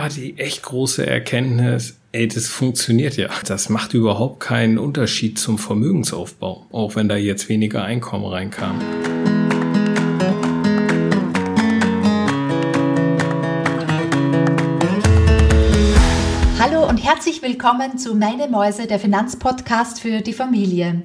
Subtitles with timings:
[0.00, 3.28] war die echt große Erkenntnis, ey, das funktioniert ja.
[3.46, 8.80] Das macht überhaupt keinen Unterschied zum Vermögensaufbau, auch wenn da jetzt weniger Einkommen reinkam.
[16.58, 21.02] Hallo und herzlich willkommen zu Meine Mäuse, der Finanzpodcast für die Familie.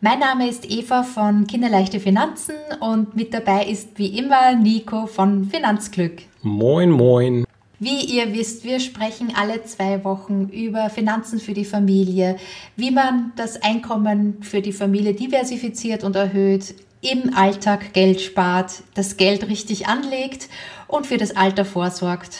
[0.00, 5.50] Mein Name ist Eva von Kinderleichte Finanzen und mit dabei ist wie immer Nico von
[5.50, 6.22] Finanzglück.
[6.40, 7.47] Moin, moin.
[7.80, 12.36] Wie ihr wisst, wir sprechen alle zwei Wochen über Finanzen für die Familie,
[12.74, 19.16] wie man das Einkommen für die Familie diversifiziert und erhöht, im Alltag Geld spart, das
[19.16, 20.48] Geld richtig anlegt
[20.88, 22.38] und für das Alter vorsorgt,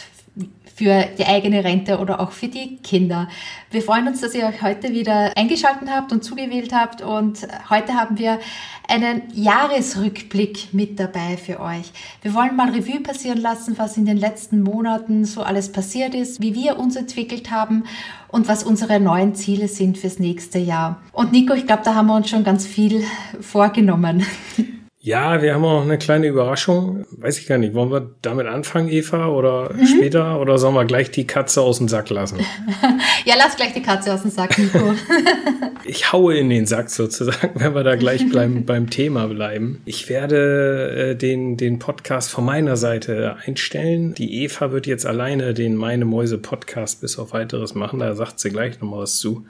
[0.79, 3.27] für die eigene Rente oder auch für die Kinder.
[3.69, 7.95] Wir freuen uns, dass ihr euch heute wieder eingeschaltet habt und zugewählt habt und heute
[7.95, 8.39] haben wir
[8.87, 11.91] einen Jahresrückblick mit dabei für euch.
[12.21, 16.41] Wir wollen mal Revue passieren lassen, was in den letzten Monaten so alles passiert ist,
[16.41, 17.83] wie wir uns entwickelt haben
[18.29, 21.01] und was unsere neuen Ziele sind fürs nächste Jahr.
[21.11, 23.03] Und Nico, ich glaube, da haben wir uns schon ganz viel
[23.41, 24.25] vorgenommen.
[25.09, 27.03] Ja, wir haben auch eine kleine Überraschung.
[27.09, 27.73] Weiß ich gar nicht.
[27.73, 29.87] Wollen wir damit anfangen, Eva, oder mhm.
[29.87, 30.39] später?
[30.39, 32.37] Oder sollen wir gleich die Katze aus dem Sack lassen?
[33.25, 34.93] ja, lass gleich die Katze aus dem Sack, Nico.
[35.83, 39.81] ich haue in den Sack sozusagen, wenn wir da gleich beim, beim Thema bleiben.
[39.85, 44.13] Ich werde äh, den, den Podcast von meiner Seite einstellen.
[44.13, 47.97] Die Eva wird jetzt alleine den Meine Mäuse Podcast bis auf weiteres machen.
[47.97, 49.43] Da sagt sie gleich noch mal was zu.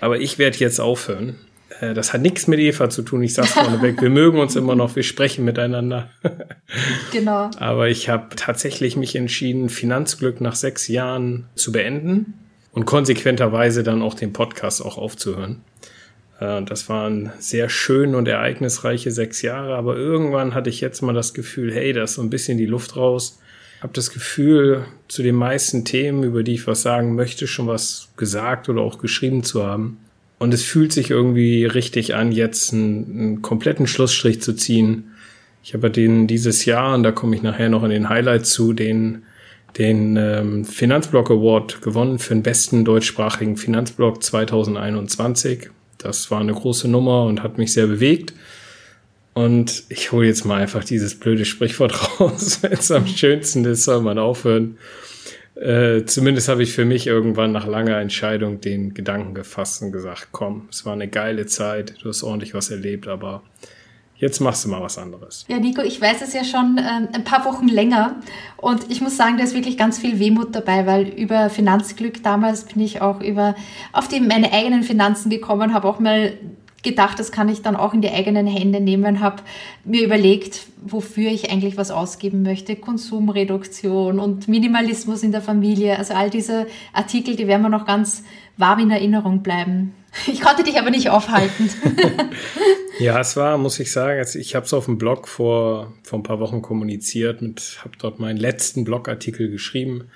[0.00, 1.36] Aber ich werde jetzt aufhören.
[1.80, 4.00] Äh, das hat nichts mit Eva zu tun, ich sag's vorneweg.
[4.00, 6.10] Wir mögen uns immer noch, wir sprechen miteinander.
[7.12, 7.50] genau.
[7.58, 12.34] Aber ich habe tatsächlich mich entschieden, Finanzglück nach sechs Jahren zu beenden
[12.72, 15.62] und konsequenterweise dann auch den Podcast auch aufzuhören.
[16.40, 21.14] Äh, das waren sehr schön und ereignisreiche sechs Jahre, aber irgendwann hatte ich jetzt mal
[21.14, 23.38] das Gefühl, hey, da ist so ein bisschen die Luft raus.
[23.82, 28.08] Habe das Gefühl, zu den meisten Themen, über die ich was sagen möchte, schon was
[28.16, 29.98] gesagt oder auch geschrieben zu haben.
[30.38, 35.12] Und es fühlt sich irgendwie richtig an, jetzt einen, einen kompletten Schlussstrich zu ziehen.
[35.62, 38.72] Ich habe den dieses Jahr, und da komme ich nachher noch in den Highlights zu,
[38.72, 39.22] den,
[39.78, 45.70] den ähm, Finanzblock Award gewonnen für den besten deutschsprachigen Finanzblock 2021.
[45.98, 48.34] Das war eine große Nummer und hat mich sehr bewegt.
[49.32, 52.58] Und ich hole jetzt mal einfach dieses blöde Sprichwort raus.
[52.62, 54.78] Wenn es am schönsten ist, soll man aufhören.
[55.56, 60.28] Äh, zumindest habe ich für mich irgendwann nach langer Entscheidung den Gedanken gefasst und gesagt,
[60.30, 63.42] komm, es war eine geile Zeit, du hast ordentlich was erlebt, aber
[64.16, 65.46] jetzt machst du mal was anderes.
[65.48, 68.16] Ja, Nico, ich weiß es ja schon äh, ein paar Wochen länger
[68.58, 72.64] und ich muss sagen, da ist wirklich ganz viel Wehmut dabei, weil über Finanzglück damals
[72.64, 73.54] bin ich auch über
[73.94, 76.34] auf die meine eigenen Finanzen gekommen, habe auch mal
[76.86, 79.42] gedacht, das kann ich dann auch in die eigenen Hände nehmen, habe
[79.84, 86.14] mir überlegt, wofür ich eigentlich was ausgeben möchte, Konsumreduktion und Minimalismus in der Familie, also
[86.14, 88.22] all diese Artikel, die werden mir noch ganz
[88.56, 89.94] warm in Erinnerung bleiben.
[90.26, 91.68] Ich konnte dich aber nicht aufhalten.
[92.98, 96.18] ja, es war, muss ich sagen, also ich habe es auf dem Blog vor, vor
[96.18, 100.08] ein paar Wochen kommuniziert und habe dort meinen letzten Blogartikel geschrieben.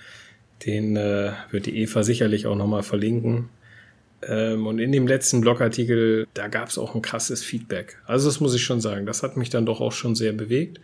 [0.65, 3.49] Den äh, wird die Eva sicherlich auch nochmal verlinken.
[4.27, 7.99] Ähm, und in dem letzten Blogartikel, da gab es auch ein krasses Feedback.
[8.07, 10.81] Also das muss ich schon sagen, das hat mich dann doch auch schon sehr bewegt.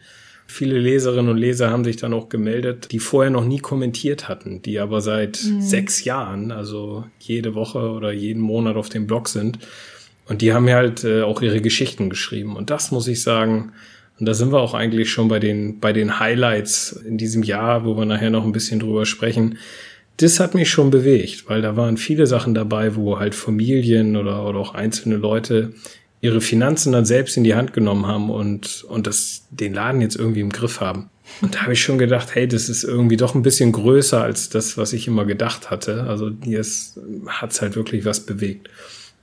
[0.48, 4.62] Viele Leserinnen und Leser haben sich dann auch gemeldet, die vorher noch nie kommentiert hatten,
[4.62, 5.60] die aber seit mhm.
[5.60, 9.58] sechs Jahren, also jede Woche oder jeden Monat auf dem Blog sind.
[10.28, 12.56] Und die haben mir halt äh, auch ihre Geschichten geschrieben.
[12.56, 13.72] Und das muss ich sagen,
[14.18, 17.84] und da sind wir auch eigentlich schon bei den, bei den Highlights in diesem Jahr,
[17.84, 19.58] wo wir nachher noch ein bisschen drüber sprechen
[20.18, 24.46] das hat mich schon bewegt, weil da waren viele Sachen dabei, wo halt Familien oder,
[24.46, 25.72] oder auch einzelne Leute
[26.20, 30.16] ihre Finanzen dann selbst in die Hand genommen haben und, und das, den Laden jetzt
[30.16, 31.10] irgendwie im Griff haben.
[31.42, 34.48] Und da habe ich schon gedacht, hey, das ist irgendwie doch ein bisschen größer als
[34.48, 36.04] das, was ich immer gedacht hatte.
[36.04, 38.70] Also jetzt hat's halt wirklich was bewegt.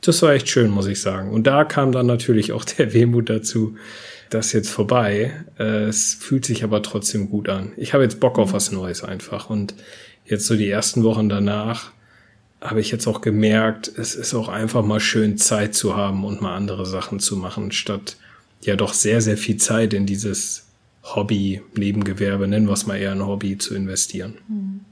[0.01, 1.31] Das war echt schön, muss ich sagen.
[1.31, 3.75] Und da kam dann natürlich auch der Wehmut dazu,
[4.29, 5.31] das jetzt vorbei.
[5.57, 7.71] Äh, es fühlt sich aber trotzdem gut an.
[7.77, 9.49] Ich habe jetzt Bock auf was Neues einfach.
[9.49, 9.73] Und
[10.25, 11.91] jetzt so die ersten Wochen danach
[12.61, 16.41] habe ich jetzt auch gemerkt, es ist auch einfach mal schön Zeit zu haben und
[16.41, 18.15] mal andere Sachen zu machen, statt
[18.61, 20.67] ja doch sehr, sehr viel Zeit in dieses
[21.03, 24.37] Hobby, Nebengewerbe, nennen wir es mal eher ein Hobby, zu investieren.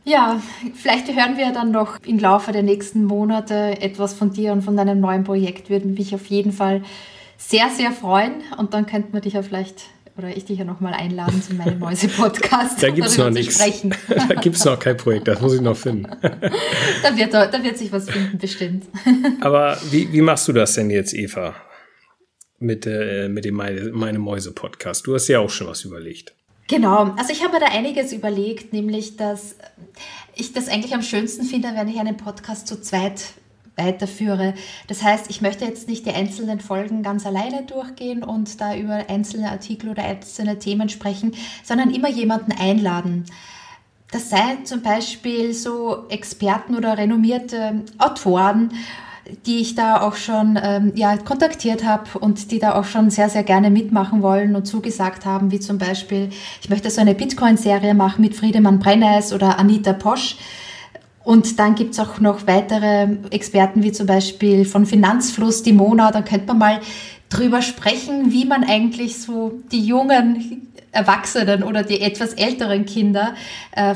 [0.04, 0.42] Ja,
[0.76, 4.76] vielleicht hören wir dann noch im Laufe der nächsten Monate etwas von dir und von
[4.76, 5.70] deinem neuen Projekt.
[5.70, 6.84] Würde mich auf jeden Fall
[7.38, 8.34] sehr, sehr freuen.
[8.58, 9.84] Und dann könnten wir dich ja vielleicht
[10.18, 12.82] oder ich dich ja nochmal einladen zu meinem Mäuse-Podcast.
[12.82, 13.58] da gibt es noch nichts.
[14.08, 16.08] da gibt es noch kein Projekt, das muss ich noch finden.
[16.22, 18.86] da, wird, da wird sich was finden, bestimmt.
[19.42, 21.56] Aber wie, wie machst du das denn jetzt, Eva?
[22.60, 25.08] Mit, äh, mit dem Meine, Meine Mäuse-Podcast.
[25.08, 26.36] Du hast ja auch schon was überlegt.
[26.68, 29.58] Genau, also ich habe mir da einiges überlegt, nämlich dass
[30.36, 33.34] ich das eigentlich am schönsten finde, wenn ich einen Podcast zu zweit
[33.84, 34.54] weiterführe.
[34.88, 39.06] Das heißt, ich möchte jetzt nicht die einzelnen Folgen ganz alleine durchgehen und da über
[39.10, 41.34] einzelne Artikel oder einzelne Themen sprechen,
[41.64, 43.26] sondern immer jemanden einladen.
[44.12, 48.72] Das seien zum Beispiel so Experten oder renommierte Autoren,
[49.46, 53.30] die ich da auch schon ähm, ja, kontaktiert habe und die da auch schon sehr,
[53.30, 56.30] sehr gerne mitmachen wollen und zugesagt haben, wie zum Beispiel,
[56.62, 60.38] ich möchte so eine Bitcoin-Serie machen mit Friedemann Brenneis oder Anita Posch.
[61.24, 66.12] Und dann gibt's auch noch weitere Experten, wie zum Beispiel von Finanzfluss, die Mona.
[66.12, 66.80] Da könnte man mal
[67.30, 73.36] drüber sprechen, wie man eigentlich so die jungen Erwachsenen oder die etwas älteren Kinder
[73.72, 73.96] äh,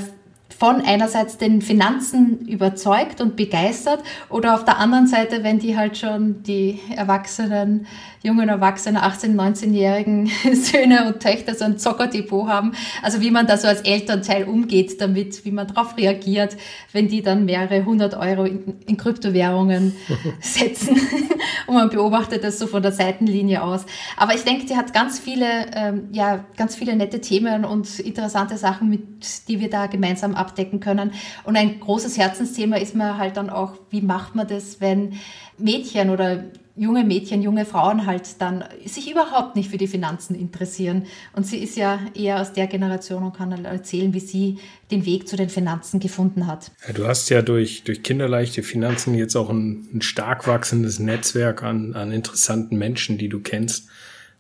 [0.58, 4.00] von einerseits den Finanzen überzeugt und begeistert
[4.30, 7.88] oder auf der anderen Seite, wenn die halt schon die Erwachsenen,
[8.24, 12.72] jungen Erwachsenen, 18-, 19-jährigen Söhne und Töchter so ein Zockerdepot haben.
[13.02, 16.56] Also wie man da so als Elternteil umgeht damit, wie man darauf reagiert,
[16.92, 19.94] wenn die dann mehrere hundert Euro in, in Kryptowährungen
[20.40, 20.96] setzen.
[21.68, 23.86] und man beobachtet das so von der Seitenlinie aus.
[24.18, 28.58] Aber ich denke, die hat ganz viele, ähm, ja, ganz viele nette Themen und interessante
[28.58, 31.12] Sachen, mit, die wir da gemeinsam abdecken können.
[31.44, 35.14] Und ein großes Herzensthema ist mir halt dann auch, wie macht man das, wenn
[35.58, 36.44] Mädchen oder
[36.78, 41.06] junge Mädchen, junge Frauen halt dann sich überhaupt nicht für die Finanzen interessieren.
[41.34, 44.58] Und sie ist ja eher aus der Generation und kann erzählen, wie sie
[44.92, 46.72] den Weg zu den Finanzen gefunden hat.
[46.86, 51.64] Ja, du hast ja durch, durch kinderleichte Finanzen jetzt auch ein, ein stark wachsendes Netzwerk
[51.64, 53.88] an, an interessanten Menschen, die du kennst.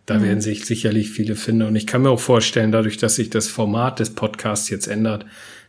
[0.05, 0.23] Da mhm.
[0.23, 1.63] werden sich sicherlich viele finden.
[1.63, 5.25] Und ich kann mir auch vorstellen, dadurch, dass sich das Format des Podcasts jetzt ändert,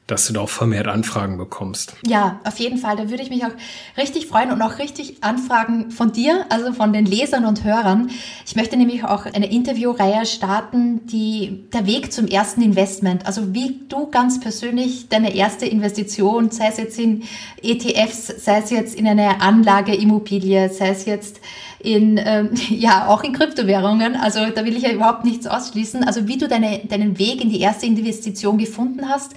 [0.06, 1.96] dass du da auch vermehrt Anfragen bekommst.
[2.06, 2.96] Ja, auf jeden Fall.
[2.96, 3.50] Da würde ich mich auch
[3.98, 8.10] richtig freuen und auch richtig Anfragen von dir, also von den Lesern und Hörern.
[8.46, 13.80] Ich möchte nämlich auch eine Interviewreihe starten, die der Weg zum ersten Investment, also wie
[13.88, 17.24] du ganz persönlich deine erste Investition, sei es jetzt in
[17.62, 21.40] ETFs, sei es jetzt in eine Anlage Immobilie, sei es jetzt
[21.80, 24.14] in, ähm, ja, auch in Kryptowährungen.
[24.14, 26.04] Also da will ich ja überhaupt nichts ausschließen.
[26.04, 29.34] Also wie du deine, deinen Weg in die erste Investition gefunden hast,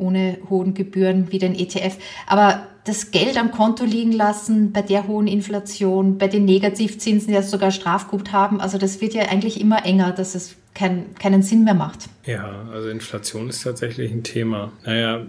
[0.00, 1.96] ohne hohen Gebühren wie den ETF.
[2.26, 7.34] Aber das Geld am Konto liegen lassen bei der hohen Inflation, bei den Negativzinsen, die
[7.34, 11.42] das sogar Strafgut haben, also das wird ja eigentlich immer enger, dass es kein, keinen
[11.42, 12.08] Sinn mehr macht.
[12.24, 14.72] Ja, also Inflation ist tatsächlich ein Thema.
[14.84, 15.26] Naja,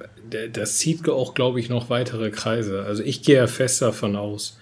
[0.54, 2.84] das zieht auch, glaube ich, noch weitere Kreise.
[2.86, 4.60] Also ich gehe ja fest davon aus,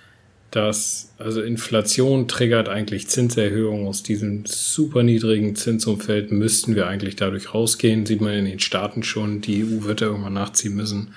[0.52, 7.54] dass also Inflation triggert eigentlich Zinserhöhungen aus diesem super niedrigen Zinsumfeld müssten wir eigentlich dadurch
[7.54, 8.06] rausgehen.
[8.06, 11.14] Sieht man in den Staaten schon, die EU wird da irgendwann nachziehen müssen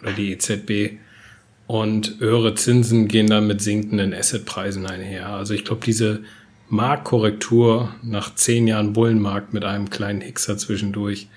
[0.00, 0.98] oder die EZB.
[1.68, 5.28] Und höhere Zinsen gehen dann mit sinkenden Assetpreisen einher.
[5.28, 6.20] Also ich glaube, diese
[6.68, 11.28] Marktkorrektur nach zehn Jahren Bullenmarkt mit einem kleinen Hickser zwischendurch,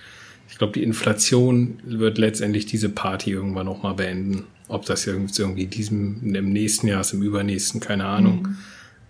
[0.49, 4.45] ich glaube, die Inflation wird letztendlich diese Party irgendwann nochmal beenden.
[4.67, 8.43] Ob das irgendwie diesem, im nächsten Jahr ist, im übernächsten, keine Ahnung.
[8.43, 8.57] Mhm.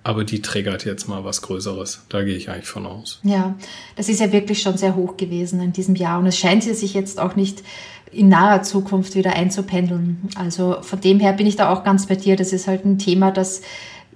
[0.03, 2.03] Aber die triggert jetzt mal was Größeres.
[2.09, 3.19] Da gehe ich eigentlich von aus.
[3.23, 3.55] Ja,
[3.95, 6.19] das ist ja wirklich schon sehr hoch gewesen in diesem Jahr.
[6.19, 7.63] Und es scheint sich jetzt auch nicht
[8.11, 10.29] in naher Zukunft wieder einzupendeln.
[10.35, 12.35] Also von dem her bin ich da auch ganz bei dir.
[12.35, 13.61] Das ist halt ein Thema, das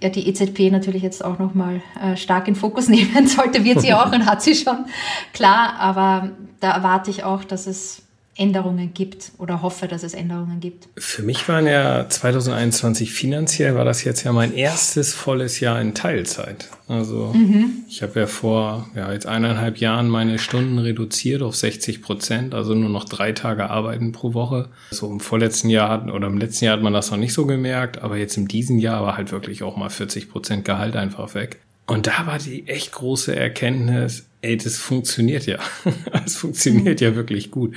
[0.01, 3.93] ja die EZB natürlich jetzt auch nochmal äh, stark in Fokus nehmen sollte, wird sie
[3.93, 4.85] auch und hat sie schon,
[5.33, 8.03] klar, aber da erwarte ich auch, dass es
[8.39, 10.87] Änderungen gibt oder hoffe, dass es Änderungen gibt.
[10.97, 15.93] Für mich waren ja 2021 finanziell war das jetzt ja mein erstes volles Jahr in
[15.93, 16.69] Teilzeit.
[16.87, 17.83] Also mhm.
[17.87, 22.73] ich habe ja vor ja, jetzt eineinhalb Jahren meine Stunden reduziert auf 60 Prozent, also
[22.73, 24.69] nur noch drei Tage arbeiten pro Woche.
[24.89, 27.45] So im vorletzten Jahr hat, oder im letzten Jahr hat man das noch nicht so
[27.45, 31.35] gemerkt, aber jetzt in diesem Jahr war halt wirklich auch mal 40 Prozent Gehalt einfach
[31.35, 31.59] weg.
[31.89, 35.57] Und da war die echt große Erkenntnis, ey, das funktioniert ja.
[36.25, 37.75] Es funktioniert ja wirklich gut.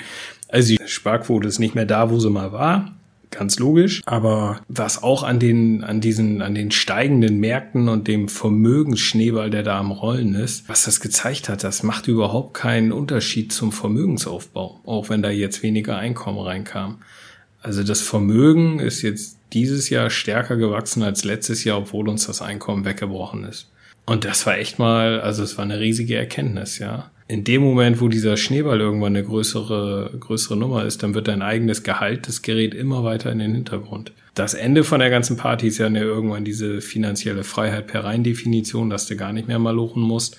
[0.53, 2.95] Also die Sparquote ist nicht mehr da, wo sie mal war.
[3.31, 4.03] Ganz logisch.
[4.05, 9.63] Aber was auch an den, an diesen, an den steigenden Märkten und dem Vermögensschneeball, der
[9.63, 14.81] da am Rollen ist, was das gezeigt hat, das macht überhaupt keinen Unterschied zum Vermögensaufbau.
[14.85, 16.99] Auch wenn da jetzt weniger Einkommen reinkam.
[17.63, 22.43] Also das Vermögen ist jetzt dieses Jahr stärker gewachsen als letztes Jahr, obwohl uns das
[22.43, 23.71] Einkommen weggebrochen ist.
[24.05, 27.11] Und das war echt mal, also es war eine riesige Erkenntnis, ja.
[27.33, 31.41] In dem Moment, wo dieser Schneeball irgendwann eine größere, größere Nummer ist, dann wird dein
[31.41, 34.13] eigenes Gehalt, das gerät immer weiter in den Hintergrund.
[34.35, 39.07] Das Ende von der ganzen Party ist ja irgendwann diese finanzielle Freiheit per Reindefinition, dass
[39.07, 40.37] du gar nicht mehr mal lochen musst.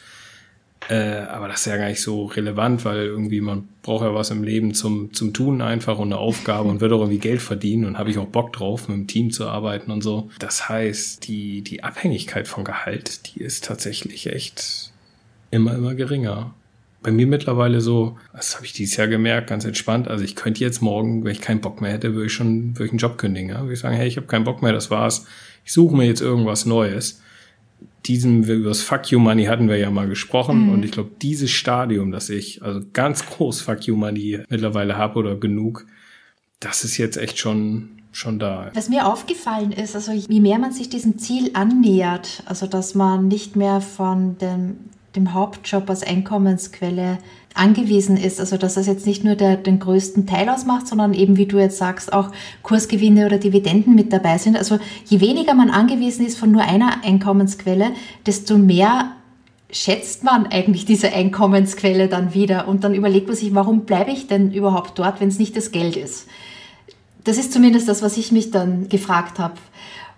[0.87, 4.29] Äh, aber das ist ja gar nicht so relevant, weil irgendwie man braucht ja was
[4.29, 7.85] im Leben zum, zum Tun einfach und eine Aufgabe und wird auch irgendwie Geld verdienen
[7.85, 10.29] und habe ich auch Bock drauf, mit dem Team zu arbeiten und so.
[10.37, 14.91] Das heißt, die, die Abhängigkeit von Gehalt, die ist tatsächlich echt
[15.49, 16.53] immer, immer geringer.
[17.03, 20.07] Bei mir mittlerweile so, das habe ich dieses Jahr gemerkt, ganz entspannt.
[20.07, 22.85] Also ich könnte jetzt morgen, wenn ich keinen Bock mehr hätte, würde ich schon würde
[22.85, 23.49] ich einen Job kündigen.
[23.49, 23.61] Ja?
[23.61, 25.25] Würde ich sagen, hey, ich habe keinen Bock mehr, das war's.
[25.65, 27.19] Ich suche mir jetzt irgendwas Neues
[28.05, 30.65] diesem, über das Fuck You Money hatten wir ja mal gesprochen.
[30.65, 30.69] Mhm.
[30.69, 35.19] Und ich glaube, dieses Stadium, das ich, also ganz groß Fuck You Money mittlerweile habe
[35.19, 35.85] oder genug,
[36.59, 38.71] das ist jetzt echt schon, schon da.
[38.73, 43.27] Was mir aufgefallen ist, also wie mehr man sich diesem Ziel annähert, also dass man
[43.27, 44.75] nicht mehr von dem,
[45.15, 47.19] dem Hauptjob als Einkommensquelle
[47.53, 48.39] angewiesen ist.
[48.39, 51.59] Also dass das jetzt nicht nur der, den größten Teil ausmacht, sondern eben, wie du
[51.59, 52.31] jetzt sagst, auch
[52.63, 54.57] Kursgewinne oder Dividenden mit dabei sind.
[54.57, 57.91] Also je weniger man angewiesen ist von nur einer Einkommensquelle,
[58.25, 59.11] desto mehr
[59.71, 64.27] schätzt man eigentlich diese Einkommensquelle dann wieder und dann überlegt man sich, warum bleibe ich
[64.27, 66.27] denn überhaupt dort, wenn es nicht das Geld ist.
[67.23, 69.55] Das ist zumindest das, was ich mich dann gefragt habe.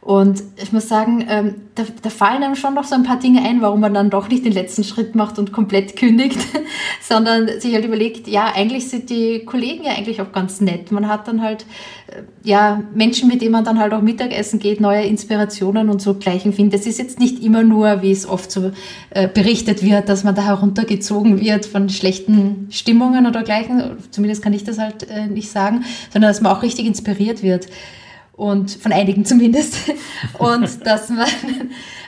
[0.06, 3.42] Und ich muss sagen, ähm, da, da fallen einem schon noch so ein paar Dinge
[3.42, 6.38] ein, warum man dann doch nicht den letzten Schritt macht und komplett kündigt,
[7.02, 10.92] sondern sich halt überlegt, ja, eigentlich sind die Kollegen ja eigentlich auch ganz nett.
[10.92, 11.66] Man hat dann halt,
[12.06, 16.14] äh, ja, Menschen, mit denen man dann halt auch Mittagessen geht, neue Inspirationen und so
[16.14, 16.82] gleichen findet.
[16.82, 18.74] Es ist jetzt nicht immer nur, wie es oft so
[19.10, 23.98] äh, berichtet wird, dass man da heruntergezogen wird von schlechten Stimmungen oder gleichen.
[24.12, 25.84] Zumindest kann ich das halt äh, nicht sagen,
[26.14, 27.70] sondern dass man auch richtig inspiriert wird
[28.36, 29.77] und von einigen zumindest.
[30.39, 31.27] Und dass man,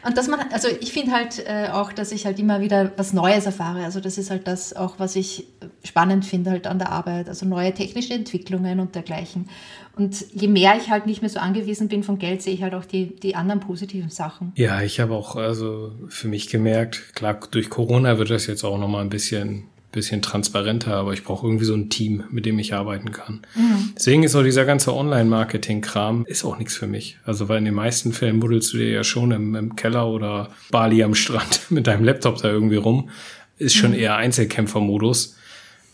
[0.05, 3.13] und dass man, also ich finde halt äh, auch, dass ich halt immer wieder was
[3.13, 3.83] Neues erfahre.
[3.83, 5.47] Also das ist halt das auch, was ich
[5.83, 7.29] spannend finde halt an der Arbeit.
[7.29, 9.49] Also neue technische Entwicklungen und dergleichen.
[9.95, 12.73] Und je mehr ich halt nicht mehr so angewiesen bin von Geld, sehe ich halt
[12.73, 14.51] auch die, die anderen positiven Sachen.
[14.55, 18.77] Ja, ich habe auch also für mich gemerkt, klar, durch Corona wird das jetzt auch
[18.77, 22.73] nochmal ein bisschen bisschen transparenter, aber ich brauche irgendwie so ein Team, mit dem ich
[22.73, 23.41] arbeiten kann.
[23.55, 23.93] Mhm.
[23.95, 27.17] Deswegen ist auch dieser ganze Online-Marketing-Kram ist auch nichts für mich.
[27.25, 30.49] Also weil in den meisten Fällen buddelst du dir ja schon im, im Keller oder
[30.71, 33.09] Bali am Strand mit deinem Laptop da irgendwie rum.
[33.57, 33.99] Ist schon mhm.
[33.99, 35.35] eher Einzelkämpfermodus.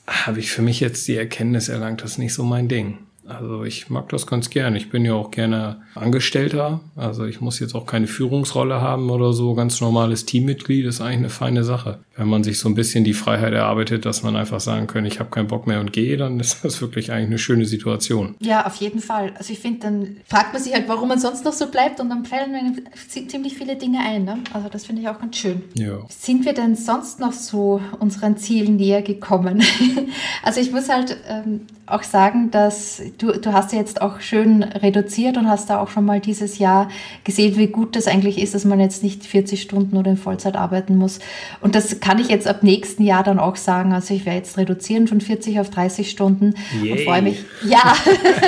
[0.07, 2.97] Habe ich für mich jetzt die Erkenntnis erlangt, das ist nicht so mein Ding.
[3.25, 4.75] Also ich mag das ganz gern.
[4.75, 6.81] Ich bin ja auch gerne Angestellter.
[6.95, 9.53] Also ich muss jetzt auch keine Führungsrolle haben oder so.
[9.53, 11.99] Ganz normales Teammitglied ist eigentlich eine feine Sache.
[12.15, 15.19] Wenn man sich so ein bisschen die Freiheit erarbeitet, dass man einfach sagen kann, ich
[15.19, 18.35] habe keinen Bock mehr und gehe, dann ist das wirklich eigentlich eine schöne Situation.
[18.39, 19.33] Ja, auf jeden Fall.
[19.37, 22.09] Also ich finde, dann fragt man sich halt, warum man sonst noch so bleibt und
[22.09, 22.73] dann fallen mir
[23.07, 24.25] ziemlich viele Dinge ein.
[24.25, 24.39] Ne?
[24.53, 25.63] Also das finde ich auch ganz schön.
[25.75, 25.99] Ja.
[26.09, 29.63] Sind wir denn sonst noch so unseren Zielen näher gekommen?
[30.43, 34.63] also ich muss halt ähm, auch sagen, dass du, du hast ja jetzt auch schön
[34.63, 36.89] reduziert und hast da auch schon mal dieses Jahr
[37.23, 40.55] gesehen, wie gut das eigentlich ist, dass man jetzt nicht 40 Stunden oder in Vollzeit
[40.55, 41.19] arbeiten muss.
[41.61, 43.93] Und das kann ich jetzt ab nächsten Jahr dann auch sagen.
[43.93, 46.91] Also ich werde jetzt reduzieren von 40 auf 30 Stunden Yay.
[46.91, 47.45] und freue mich.
[47.65, 47.95] Ja,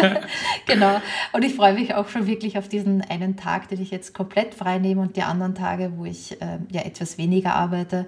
[0.65, 1.01] genau.
[1.31, 4.55] Und ich freue mich auch schon wirklich auf diesen einen Tag, den ich jetzt komplett
[4.55, 8.05] frei nehme und die anderen Tage, wo ich äh, ja etwas weniger arbeite.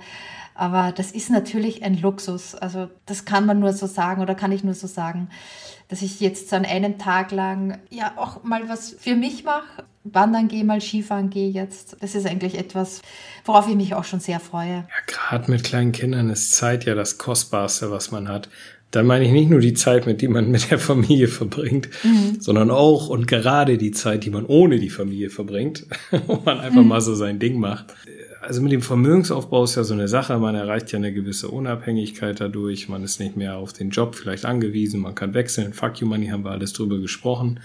[0.58, 2.56] Aber das ist natürlich ein Luxus.
[2.56, 5.30] Also das kann man nur so sagen oder kann ich nur so sagen,
[5.88, 9.86] dass ich jetzt an einem Tag lang ja auch mal was für mich mache.
[10.04, 11.98] Wandern gehe, mal Skifahren gehe jetzt.
[12.00, 13.02] Das ist eigentlich etwas,
[13.46, 14.88] worauf ich mich auch schon sehr freue.
[14.88, 18.50] Ja, gerade mit kleinen Kindern ist Zeit ja das Kostbarste, was man hat.
[18.92, 22.40] dann meine ich nicht nur die Zeit, mit die man mit der Familie verbringt, mhm.
[22.40, 25.86] sondern auch und gerade die Zeit, die man ohne die Familie verbringt,
[26.28, 26.88] wo man einfach mhm.
[26.88, 27.94] mal so sein Ding macht.
[28.42, 32.40] Also mit dem Vermögensaufbau ist ja so eine Sache, man erreicht ja eine gewisse Unabhängigkeit
[32.40, 36.08] dadurch, man ist nicht mehr auf den Job vielleicht angewiesen, man kann wechseln, Fuck you
[36.08, 37.60] Money haben wir alles drüber gesprochen.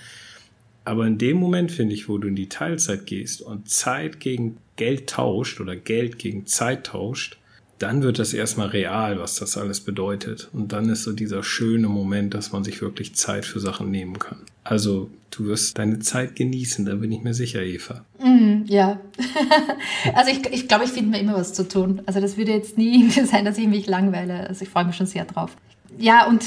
[0.84, 4.56] Aber in dem Moment, finde ich, wo du in die Teilzeit gehst und Zeit gegen
[4.76, 7.38] Geld tauscht oder Geld gegen Zeit tauscht,
[7.78, 10.48] dann wird das erstmal real, was das alles bedeutet.
[10.52, 14.18] Und dann ist so dieser schöne Moment, dass man sich wirklich Zeit für Sachen nehmen
[14.18, 14.38] kann.
[14.62, 18.04] Also du wirst deine Zeit genießen, da bin ich mir sicher, Eva.
[18.32, 19.00] Mm, ja.
[20.14, 22.02] also ich glaube, ich, glaub, ich finde mir immer was zu tun.
[22.06, 24.48] Also das würde jetzt nie sein, dass ich mich langweile.
[24.48, 25.56] Also ich freue mich schon sehr drauf
[25.98, 26.44] ja, und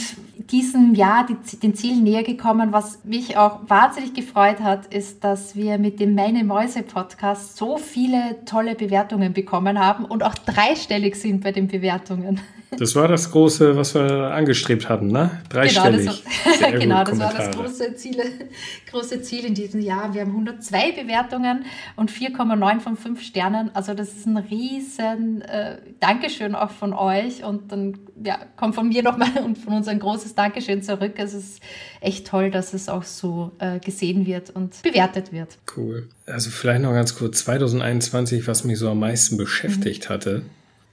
[0.52, 2.72] diesem Jahr die, den Zielen näher gekommen.
[2.72, 7.78] Was mich auch wahnsinnig gefreut hat, ist, dass wir mit dem Meine Mäuse Podcast so
[7.78, 12.42] viele tolle Bewertungen bekommen haben und auch dreistellig sind bei den Bewertungen.
[12.78, 15.32] Das war das große, was wir angestrebt hatten, ne?
[15.50, 16.06] Dreistellig.
[16.06, 18.18] Genau, das war, genau, das, war das große, Ziel,
[18.92, 20.14] große Ziel in diesem Jahr.
[20.14, 23.72] Wir haben 102 Bewertungen und 4,9 von 5 Sternen.
[23.74, 27.44] Also das ist ein riesen äh, Dankeschön auch von euch.
[27.44, 31.14] Und dann ja, kommt von mir nochmal und von uns ein großes Dankeschön zurück.
[31.18, 31.62] Es ist
[32.02, 35.58] echt toll, dass es auch so äh, gesehen wird und bewertet wird.
[35.76, 36.08] Cool.
[36.26, 40.14] Also vielleicht noch ganz kurz, 2021, was mich so am meisten beschäftigt mhm.
[40.14, 40.42] hatte,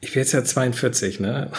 [0.01, 1.51] ich bin jetzt ja 42, ne?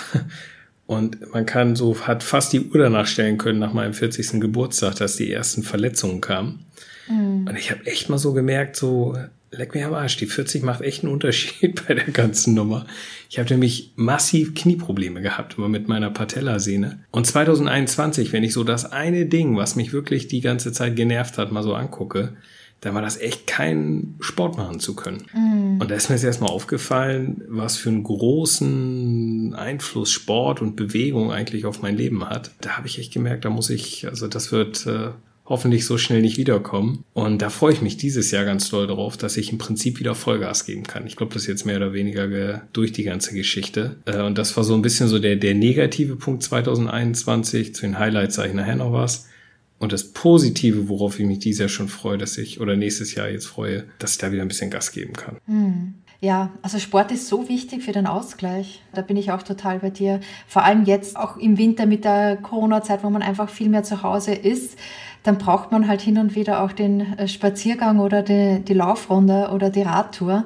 [0.86, 4.42] Und man kann so, hat fast die Uhr danach stellen können nach meinem 40.
[4.42, 6.66] Geburtstag, dass die ersten Verletzungen kamen.
[7.08, 7.48] Mhm.
[7.48, 9.18] Und ich habe echt mal so gemerkt, so,
[9.56, 12.86] leck mir am Arsch, die 40 macht echt einen Unterschied bei der ganzen Nummer.
[13.30, 17.04] Ich habe nämlich massiv Knieprobleme gehabt, immer mit meiner Patellasehne.
[17.12, 21.38] Und 2021, wenn ich so das eine Ding, was mich wirklich die ganze Zeit genervt
[21.38, 22.34] hat, mal so angucke,
[22.82, 25.24] da war das echt kein Sport machen zu können.
[25.34, 25.80] Mm.
[25.80, 31.32] Und da ist mir jetzt erstmal aufgefallen, was für einen großen Einfluss Sport und Bewegung
[31.32, 32.52] eigentlich auf mein Leben hat.
[32.60, 35.12] Da habe ich echt gemerkt, da muss ich, also das wird äh,
[35.46, 37.04] hoffentlich so schnell nicht wiederkommen.
[37.14, 40.16] Und da freue ich mich dieses Jahr ganz doll darauf, dass ich im Prinzip wieder
[40.16, 41.06] Vollgas geben kann.
[41.06, 43.98] Ich glaube, das ist jetzt mehr oder weniger durch die ganze Geschichte.
[44.06, 47.76] Äh, und das war so ein bisschen so der, der negative Punkt 2021.
[47.76, 49.28] Zu den Highlights sage ich nachher noch was.
[49.80, 53.30] Und das Positive, worauf ich mich dieses Jahr schon freue, dass ich, oder nächstes Jahr
[53.30, 55.38] jetzt freue, dass ich da wieder ein bisschen Gas geben kann.
[55.46, 55.96] Hm.
[56.22, 58.82] Ja, also Sport ist so wichtig für den Ausgleich.
[58.94, 60.22] Da bin ich auch total bei dir.
[60.48, 64.04] Vor allem jetzt auch im Winter mit der Corona-Zeit, wo man einfach viel mehr zu
[64.04, 64.78] Hause ist,
[65.24, 69.50] dann braucht man halt hin und wieder auch den äh, Spaziergang oder die, die Laufrunde
[69.54, 70.46] oder die Radtour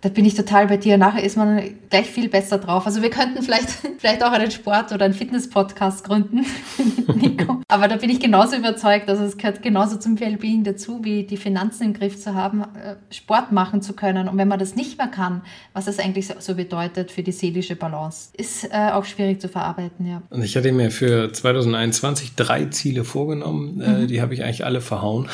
[0.00, 0.96] da bin ich total bei dir.
[0.96, 2.86] Nachher ist man gleich viel besser drauf.
[2.86, 6.46] Also wir könnten vielleicht, vielleicht auch einen Sport- oder einen Fitness-Podcast gründen,
[7.16, 7.62] Nico.
[7.66, 11.36] Aber da bin ich genauso überzeugt, dass es gehört genauso zum Wellbeing dazu, wie die
[11.36, 14.28] Finanzen im Griff zu haben, äh, Sport machen zu können.
[14.28, 17.74] Und wenn man das nicht mehr kann, was das eigentlich so bedeutet für die seelische
[17.74, 20.22] Balance, ist äh, auch schwierig zu verarbeiten, ja.
[20.30, 23.80] Und ich hatte mir für 2021 drei Ziele vorgenommen.
[23.80, 24.06] Äh, mhm.
[24.06, 25.28] die habe ich eigentlich alle verhauen.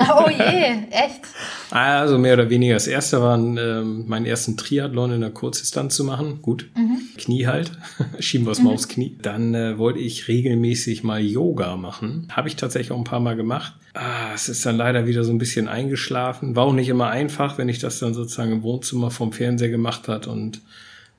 [0.00, 1.20] Oh je, echt?
[1.70, 2.74] also mehr oder weniger.
[2.74, 6.42] Das erste waren ähm, meinen ersten Triathlon in der Kurzdistanz zu machen.
[6.42, 7.00] Gut, mhm.
[7.16, 7.72] Knie halt,
[8.18, 8.74] schieben wir es mal mhm.
[8.74, 9.16] aufs Knie.
[9.22, 12.28] Dann äh, wollte ich regelmäßig mal Yoga machen.
[12.32, 13.74] Habe ich tatsächlich auch ein paar Mal gemacht.
[13.94, 16.56] Ah, es ist dann leider wieder so ein bisschen eingeschlafen.
[16.56, 20.08] War auch nicht immer einfach, wenn ich das dann sozusagen im Wohnzimmer vom Fernseher gemacht
[20.08, 20.60] hat und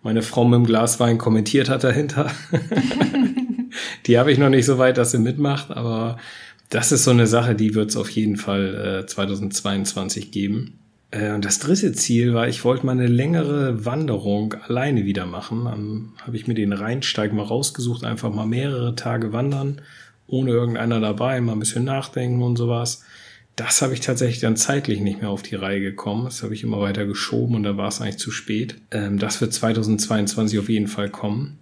[0.02, 2.32] meine Frau mit dem Glas Wein kommentiert hat dahinter.
[4.06, 6.17] die habe ich noch nicht so weit, dass sie mitmacht, aber
[6.69, 10.80] das ist so eine Sache, die wird es auf jeden Fall äh, 2022 geben.
[11.11, 15.65] Äh, und das dritte Ziel war, ich wollte mal eine längere Wanderung alleine wieder machen.
[15.65, 19.81] Dann habe ich mir den Rheinsteig mal rausgesucht, einfach mal mehrere Tage wandern,
[20.27, 23.03] ohne irgendeiner dabei, mal ein bisschen nachdenken und sowas.
[23.55, 26.23] Das habe ich tatsächlich dann zeitlich nicht mehr auf die Reihe gekommen.
[26.25, 28.75] Das habe ich immer weiter geschoben und da war es eigentlich zu spät.
[28.91, 31.57] Ähm, das wird 2022 auf jeden Fall kommen.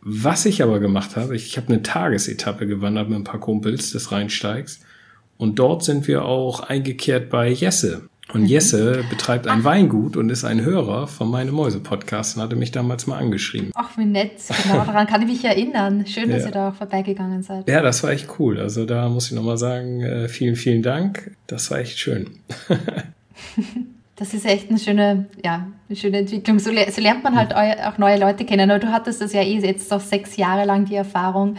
[0.00, 4.10] Was ich aber gemacht habe, ich, habe eine Tagesetappe gewandert mit ein paar Kumpels des
[4.10, 4.80] Rheinsteigs.
[5.36, 8.08] Und dort sind wir auch eingekehrt bei Jesse.
[8.32, 8.46] Und mhm.
[8.46, 9.64] Jesse betreibt ein Ach.
[9.64, 13.70] Weingut und ist ein Hörer von meinem Mäuse-Podcast und hatte mich damals mal angeschrieben.
[13.74, 14.32] Ach, wie nett.
[14.62, 16.06] Genau, daran kann ich mich erinnern.
[16.06, 17.68] Schön, dass ihr da auch vorbeigegangen seid.
[17.68, 18.58] Ja, das war echt cool.
[18.58, 21.36] Also da muss ich nochmal sagen, äh, vielen, vielen Dank.
[21.46, 22.30] Das war echt schön.
[24.16, 26.58] das ist echt eine schöne, ja, eine schöne Entwicklung.
[26.58, 28.70] So, so lernt man halt auch neue Leute kennen.
[28.70, 31.56] Aber du hattest das ja eh jetzt auch sechs Jahre lang die Erfahrung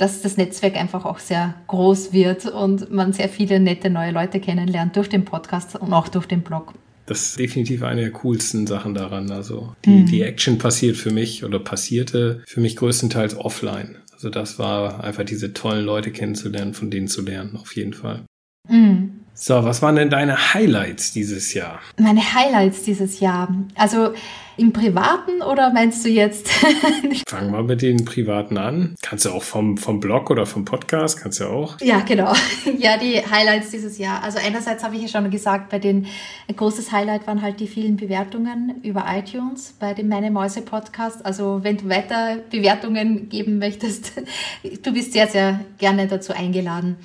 [0.00, 4.40] dass das Netzwerk einfach auch sehr groß wird und man sehr viele nette neue Leute
[4.40, 6.72] kennenlernt durch den Podcast und auch durch den Blog.
[7.06, 9.30] Das ist definitiv eine der coolsten Sachen daran.
[9.30, 10.06] Also die, mhm.
[10.06, 13.96] die Action passiert für mich oder passierte für mich größtenteils offline.
[14.12, 18.22] Also das war einfach diese tollen Leute kennenzulernen, von denen zu lernen, auf jeden Fall.
[18.68, 19.20] Mhm.
[19.34, 21.80] So, was waren denn deine Highlights dieses Jahr?
[21.98, 23.54] Meine Highlights dieses Jahr.
[23.74, 24.12] Also
[24.56, 26.48] im Privaten oder meinst du jetzt?
[27.28, 28.94] Fangen wir mit den Privaten an.
[29.02, 31.80] Kannst du auch vom, vom Blog oder vom Podcast, kannst du auch?
[31.80, 32.32] Ja, genau.
[32.78, 34.22] Ja, die Highlights dieses Jahr.
[34.22, 36.06] Also einerseits habe ich ja schon gesagt, bei den,
[36.48, 41.24] ein großes Highlight waren halt die vielen Bewertungen über iTunes bei dem Meine Mäuse Podcast.
[41.24, 44.12] Also wenn du weiter Bewertungen geben möchtest,
[44.82, 46.96] du bist sehr, sehr gerne dazu eingeladen.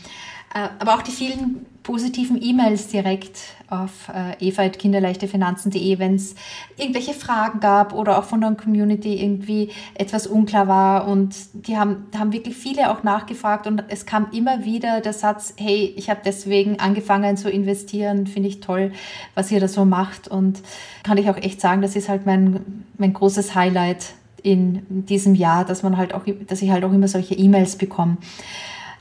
[0.55, 3.37] Äh, aber auch die vielen positiven E-Mails direkt
[3.69, 6.33] auf äh, eva.kinderleichtefinanzen.de, wenn es
[6.77, 11.07] irgendwelche Fragen gab oder auch von der Community irgendwie etwas unklar war.
[11.07, 15.53] Und die haben, haben wirklich viele auch nachgefragt und es kam immer wieder der Satz,
[15.57, 18.93] hey, ich habe deswegen angefangen zu investieren, finde ich toll,
[19.35, 20.27] was ihr da so macht.
[20.27, 20.61] Und
[21.03, 25.65] kann ich auch echt sagen, das ist halt mein, mein großes Highlight in diesem Jahr,
[25.65, 28.17] dass man halt auch, dass ich halt auch immer solche E-Mails bekomme.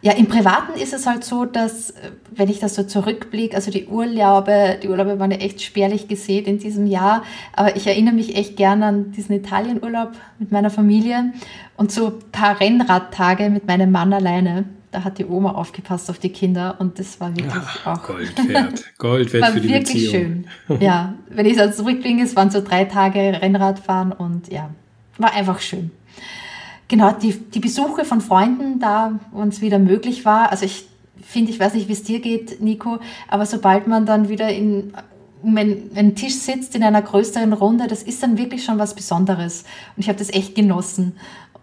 [0.04, 3.70] Ja, im Privaten ist es halt so, dass, äh, wenn ich das so zurückblicke, also
[3.70, 7.22] die Urlaube, die Urlaube waren ja echt spärlich gesät in diesem Jahr,
[7.54, 11.32] aber ich erinnere mich echt gerne an diesen Italienurlaub mit meiner Familie
[11.78, 14.66] und so ein paar Rennradtage mit meinem Mann alleine.
[14.92, 18.48] Da hat die Oma aufgepasst auf die Kinder und das war wirklich Ach, auch Gold
[18.48, 18.84] wert.
[18.98, 20.44] Gold wert für die wirklich Beziehung.
[20.68, 20.80] schön.
[20.80, 24.68] Ja, wenn ich so zurückblicke, es waren so drei Tage Rennradfahren und ja,
[25.16, 25.92] war einfach schön.
[26.94, 30.52] Genau, die, die Besuche von Freunden, da uns wieder möglich war.
[30.52, 30.87] Also ich
[31.20, 34.94] finde, ich weiß nicht, wie es dir geht, Nico, aber sobald man dann wieder in,
[35.42, 39.64] um einen, Tisch sitzt in einer größeren Runde, das ist dann wirklich schon was Besonderes.
[39.96, 41.16] Und ich habe das echt genossen.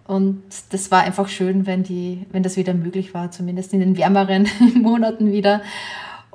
[0.06, 3.96] Und das war einfach schön, wenn, die, wenn das wieder möglich war, zumindest in den
[3.96, 4.50] wärmeren
[4.82, 5.62] Monaten wieder.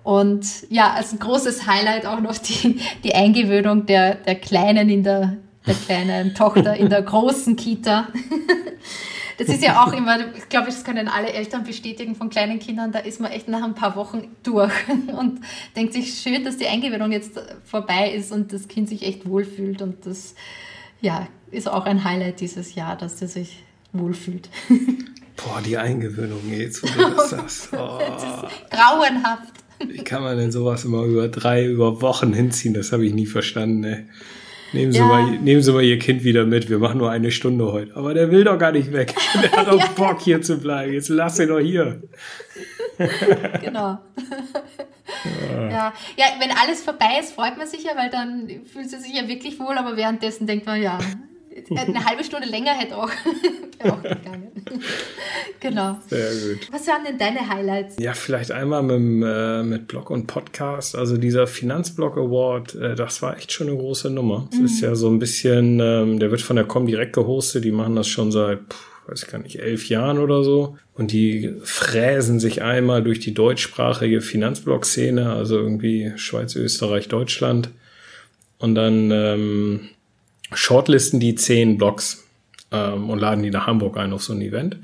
[0.04, 5.36] Und ja, als großes Highlight auch noch die, die Eingewöhnung der, der Kleinen in der,
[5.66, 8.08] der kleinen Tochter in der großen Kita.
[9.38, 12.90] Das ist ja auch immer, ich glaube, das können alle Eltern bestätigen von kleinen Kindern,
[12.90, 15.40] da ist man echt nach ein paar Wochen durch und
[15.76, 17.32] denkt sich, schön, dass die Eingewöhnung jetzt
[17.64, 20.34] vorbei ist und das Kind sich echt wohlfühlt und das
[21.02, 24.48] ja, ist auch ein Highlight dieses Jahr, dass es sich wohlfühlt.
[25.36, 27.68] Boah, die Eingewöhnung, jetzt wo du das sagst.
[27.72, 27.98] Oh.
[27.98, 29.52] Das ist grauenhaft.
[29.86, 32.72] Wie kann man denn sowas immer über drei, über Wochen hinziehen?
[32.72, 33.84] Das habe ich nie verstanden.
[33.84, 34.06] Ey.
[34.76, 35.06] Nehmen Sie, ja.
[35.06, 37.96] mal, nehmen Sie mal Ihr Kind wieder mit, wir machen nur eine Stunde heute.
[37.96, 39.14] Aber der will doch gar nicht weg.
[39.42, 39.86] Der hat doch ja.
[39.96, 40.92] Bock hier zu bleiben.
[40.92, 42.02] Jetzt lass ihn doch hier.
[43.62, 43.98] genau.
[45.70, 45.92] ja.
[46.16, 49.28] ja, wenn alles vorbei ist, freut man sich ja, weil dann fühlt sie sich ja
[49.28, 50.98] wirklich wohl, aber währenddessen denkt man, ja,
[51.70, 53.10] eine halbe Stunde länger hätte auch,
[53.84, 54.48] auch gegangen.
[55.60, 55.98] genau.
[56.08, 56.68] Sehr gut.
[56.70, 57.96] Was waren denn deine Highlights?
[57.98, 60.96] Ja, vielleicht einmal mit, äh, mit Blog und Podcast.
[60.96, 64.48] Also dieser Finanzblog Award, äh, das war echt schon eine große Nummer.
[64.50, 64.66] Das mhm.
[64.66, 67.64] ist ja so ein bisschen, ähm, der wird von der Com direkt gehostet.
[67.64, 70.76] Die machen das schon seit, pff, weiß ich gar nicht, elf Jahren oder so.
[70.94, 77.70] Und die fräsen sich einmal durch die deutschsprachige Finanzblog-Szene, also irgendwie Schweiz, Österreich, Deutschland.
[78.58, 79.88] Und dann ähm,
[80.52, 82.24] shortlisten die zehn Blogs
[82.72, 84.78] ähm, und laden die nach Hamburg ein auf so ein Event.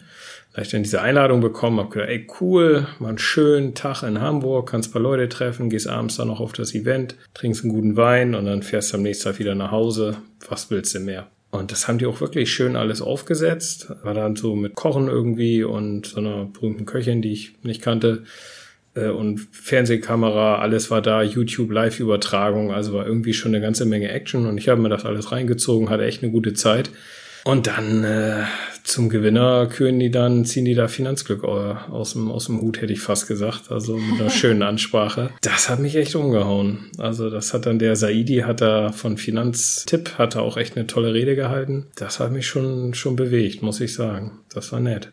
[0.55, 4.21] Da ich dann diese Einladung bekommen, habe gedacht, ey cool, mal einen schönen Tag in
[4.21, 7.73] Hamburg, kannst ein paar Leute treffen, gehst abends dann noch auf das Event, trinkst einen
[7.73, 10.19] guten Wein und dann fährst du am nächsten Tag wieder nach Hause.
[10.49, 11.29] Was willst du mehr?
[11.51, 13.93] Und das haben die auch wirklich schön alles aufgesetzt.
[14.03, 18.25] War dann so mit Kochen irgendwie und so einer berühmten Köchin, die ich nicht kannte
[19.01, 24.47] und Fernsehkamera, alles war da, YouTube Live-Übertragung, also war irgendwie schon eine ganze Menge Action
[24.47, 26.91] und ich habe mir das alles reingezogen, hatte echt eine gute Zeit.
[27.45, 28.45] Und dann äh,
[28.85, 32.93] zum Gewinner küren die dann, ziehen die da Finanzglück aus dem, aus dem Hut, hätte
[32.93, 33.71] ich fast gesagt.
[33.71, 35.31] Also mit einer schönen Ansprache.
[35.41, 36.91] Das hat mich echt umgehauen.
[36.99, 40.87] Also das hat dann der Saidi, hat da von Finanztipp, hat er auch echt eine
[40.87, 41.87] tolle Rede gehalten.
[41.97, 44.41] Das hat mich schon, schon bewegt, muss ich sagen.
[44.53, 45.11] Das war nett.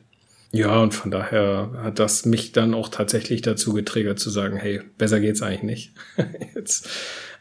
[0.52, 4.82] Ja, und von daher hat das mich dann auch tatsächlich dazu getriggert zu sagen, hey,
[4.98, 5.94] besser geht's eigentlich nicht.
[6.56, 6.90] Jetzt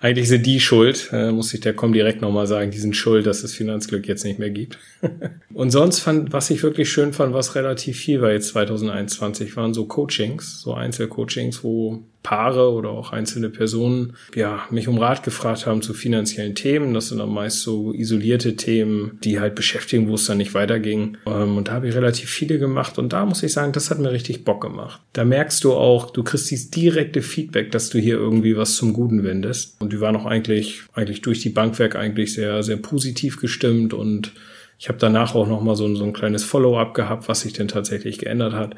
[0.01, 3.27] eigentlich sind die schuld, äh, muss ich der Com direkt nochmal sagen, die sind schuld,
[3.27, 4.79] dass es Finanzglück jetzt nicht mehr gibt.
[5.55, 9.75] und sonst fand, was ich wirklich schön fand, was relativ viel war jetzt 2021, waren
[9.75, 15.67] so Coachings, so Einzelcoachings, wo Paare oder auch einzelne Personen ja mich um Rat gefragt
[15.67, 16.93] haben zu finanziellen Themen.
[16.93, 21.17] Das sind dann meist so isolierte Themen, die halt beschäftigen, wo es dann nicht weiterging.
[21.27, 23.99] Ähm, und da habe ich relativ viele gemacht und da muss ich sagen, das hat
[23.99, 25.01] mir richtig Bock gemacht.
[25.15, 28.93] Da merkst du auch, du kriegst dieses direkte Feedback, dass du hier irgendwie was zum
[28.93, 29.81] Guten wendest.
[29.81, 33.95] Und die waren auch eigentlich, eigentlich durch die Bank weg eigentlich sehr, sehr positiv gestimmt
[33.95, 34.33] und
[34.79, 37.69] ich habe danach auch noch mal so, so ein kleines Follow-up gehabt, was sich denn
[37.69, 38.77] tatsächlich geändert hat.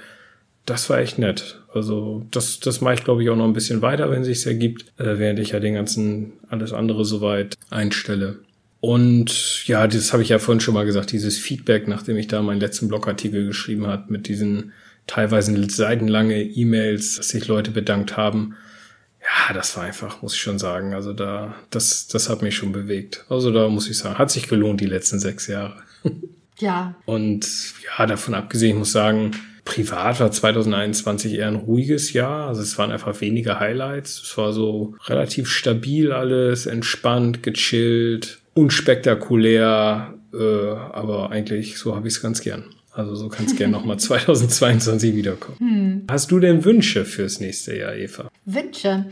[0.64, 1.60] Das war echt nett.
[1.72, 4.84] Also das, das mache ich, glaube ich, auch noch ein bisschen weiter, wenn sich's ergibt,
[4.98, 8.38] äh, während ich ja den ganzen alles andere soweit einstelle.
[8.80, 12.40] Und ja, das habe ich ja vorhin schon mal gesagt, dieses Feedback, nachdem ich da
[12.40, 14.72] meinen letzten Blogartikel geschrieben hat, mit diesen
[15.06, 18.54] teilweise seitenlange E-Mails, dass sich Leute bedankt haben
[19.30, 20.94] ja, das war einfach, muss ich schon sagen.
[20.94, 23.24] Also da, das, das hat mich schon bewegt.
[23.28, 25.76] Also da muss ich sagen, hat sich gelohnt die letzten sechs Jahre.
[26.60, 26.94] Ja.
[27.06, 27.48] Und
[27.86, 29.30] ja, davon abgesehen, ich muss sagen,
[29.64, 32.48] privat war 2021 eher ein ruhiges Jahr.
[32.48, 34.20] Also es waren einfach weniger Highlights.
[34.22, 42.14] Es war so relativ stabil alles, entspannt, gechillt, unspektakulär, äh, aber eigentlich so habe ich
[42.14, 42.64] es ganz gern.
[42.92, 45.58] Also so kann es gerne nochmal 2022 wiederkommen.
[45.58, 46.04] Hm.
[46.10, 48.30] Hast du denn Wünsche fürs nächste Jahr, Eva?
[48.44, 49.06] Wünsche?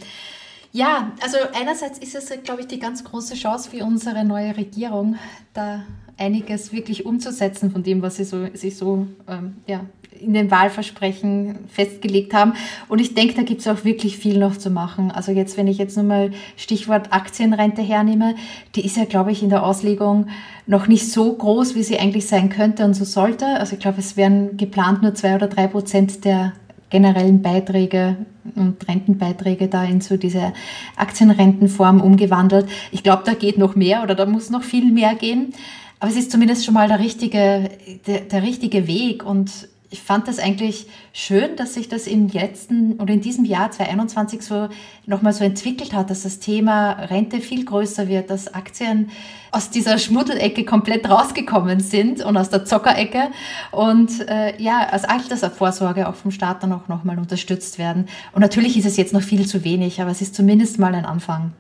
[0.73, 5.17] Ja, also einerseits ist es, glaube ich, die ganz große Chance für unsere neue Regierung,
[5.55, 5.85] da
[6.19, 9.81] einiges wirklich umzusetzen von dem, was sie so, sich so ähm, ja,
[10.21, 12.55] in den Wahlversprechen festgelegt haben.
[12.89, 15.11] Und ich denke, da gibt es auch wirklich viel noch zu machen.
[15.11, 18.35] Also jetzt, wenn ich jetzt nur mal Stichwort Aktienrente hernehme,
[18.75, 20.27] die ist ja, glaube ich, in der Auslegung
[20.67, 23.47] noch nicht so groß, wie sie eigentlich sein könnte und so sollte.
[23.47, 26.53] Also ich glaube, es werden geplant nur zwei oder drei Prozent der
[26.91, 28.17] generellen Beiträge
[28.55, 30.55] und Rentenbeiträge da in so diese
[30.97, 32.67] Aktienrentenform umgewandelt.
[32.93, 35.53] Ich glaube, da geht noch mehr oder da muss noch viel mehr gehen.
[36.01, 37.71] Aber es ist zumindest schon mal der richtige,
[38.07, 43.01] der, der richtige Weg und ich fand das eigentlich schön, dass sich das im letzten
[43.01, 44.69] oder in diesem Jahr 2021 so
[45.07, 49.11] nochmal so entwickelt hat, dass das Thema Rente viel größer wird, dass Aktien
[49.51, 53.31] aus dieser Schmuddelecke komplett rausgekommen sind und aus der Zockerecke
[53.71, 58.09] und äh, ja, als Altersvorsorge auch vom Staat dann auch nochmal unterstützt werden.
[58.33, 61.07] Und natürlich ist es jetzt noch viel zu wenig, aber es ist zumindest mal ein
[61.07, 61.53] Anfang.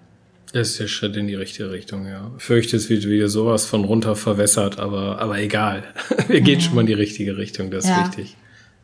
[0.52, 2.30] Das ist der Schritt in die richtige Richtung, ja.
[2.38, 5.84] Fürchte, es wird wieder sowas von runter verwässert, aber, aber egal.
[6.28, 6.64] Wir gehen ja.
[6.64, 8.06] schon mal in die richtige Richtung, das ist ja.
[8.06, 8.36] wichtig.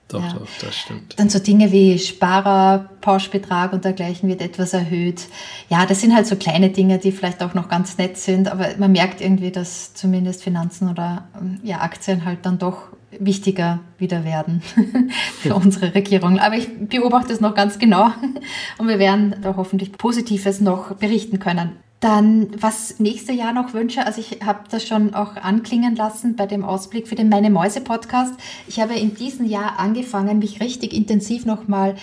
[0.09, 0.35] Doch, ja.
[0.35, 1.19] doch, das stimmt.
[1.19, 5.23] Dann so Dinge wie Sparer, Pauschbetrag und dergleichen wird etwas erhöht.
[5.71, 8.69] Ja, das sind halt so kleine Dinge, die vielleicht auch noch ganz nett sind, aber
[8.79, 11.27] man merkt irgendwie, dass zumindest Finanzen oder
[11.63, 12.89] ja, Aktien halt dann doch
[13.21, 14.63] wichtiger wieder werden
[15.41, 16.39] für unsere Regierung.
[16.39, 18.11] Aber ich beobachte es noch ganz genau
[18.79, 21.73] und wir werden da hoffentlich Positives noch berichten können.
[22.01, 26.45] Dann, was nächste Jahr noch wünsche, also ich habe das schon auch anklingen lassen bei
[26.45, 28.35] dem Ausblick für den Meine Mäuse Podcast.
[28.69, 31.95] Ich habe in diesem Jahr angefangen, mich richtig intensiv nochmal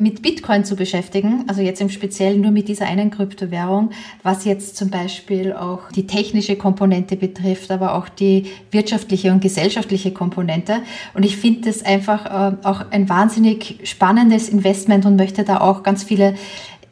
[0.00, 3.90] mit Bitcoin zu beschäftigen, also jetzt im Speziellen nur mit dieser einen Kryptowährung,
[4.22, 10.12] was jetzt zum Beispiel auch die technische Komponente betrifft, aber auch die wirtschaftliche und gesellschaftliche
[10.12, 10.82] Komponente.
[11.14, 15.82] Und ich finde das einfach äh, auch ein wahnsinnig spannendes Investment und möchte da auch
[15.82, 16.34] ganz viele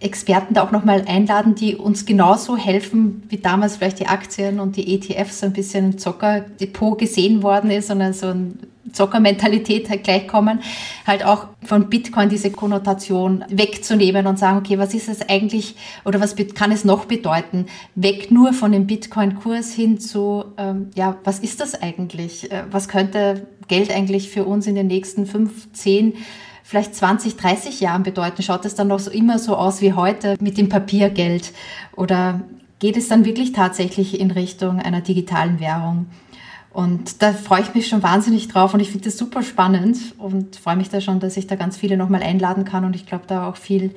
[0.00, 4.76] Experten da auch nochmal einladen, die uns genauso helfen, wie damals vielleicht die Aktien und
[4.76, 8.58] die ETFs so ein bisschen im Zockerdepot gesehen worden ist, sondern so ein
[8.92, 10.26] Zockermentalität halt gleich
[11.06, 16.20] halt auch von Bitcoin diese Konnotation wegzunehmen und sagen, okay, was ist es eigentlich oder
[16.20, 17.66] was kann es noch bedeuten?
[17.94, 22.50] Weg nur von dem Bitcoin-Kurs hin zu, ähm, ja, was ist das eigentlich?
[22.50, 26.14] Äh, was könnte Geld eigentlich für uns in den nächsten fünf, zehn
[26.62, 28.42] vielleicht 20, 30 Jahren bedeuten?
[28.42, 31.52] Schaut es dann noch so immer so aus wie heute mit dem Papiergeld?
[31.96, 32.42] Oder
[32.78, 36.06] geht es dann wirklich tatsächlich in Richtung einer digitalen Währung?
[36.78, 40.54] Und da freue ich mich schon wahnsinnig drauf und ich finde das super spannend und
[40.54, 43.24] freue mich da schon, dass ich da ganz viele nochmal einladen kann und ich glaube,
[43.26, 43.96] da auch viel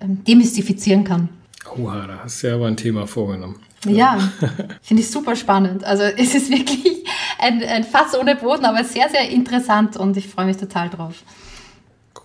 [0.00, 1.28] ähm, demystifizieren kann.
[1.76, 3.56] Oha, da hast du ja aber ein Thema vorgenommen.
[3.86, 4.18] Ja,
[4.80, 5.84] finde ich super spannend.
[5.84, 7.04] Also es ist wirklich
[7.40, 11.16] ein, ein Fass ohne Boden, aber sehr, sehr interessant und ich freue mich total drauf.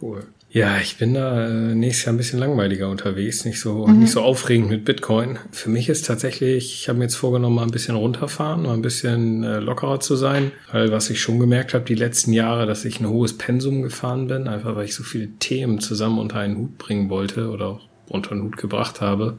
[0.01, 0.25] Cool.
[0.51, 3.99] Ja, ich bin da äh, nächstes Jahr ein bisschen langweiliger unterwegs, nicht so mhm.
[3.99, 5.37] nicht so aufregend mit Bitcoin.
[5.51, 8.81] Für mich ist tatsächlich, ich habe mir jetzt vorgenommen, mal ein bisschen runterfahren, mal ein
[8.81, 12.83] bisschen äh, lockerer zu sein, weil was ich schon gemerkt habe die letzten Jahre, dass
[12.83, 16.57] ich ein hohes Pensum gefahren bin, einfach weil ich so viele Themen zusammen unter einen
[16.57, 19.37] Hut bringen wollte oder auch unter den Hut gebracht habe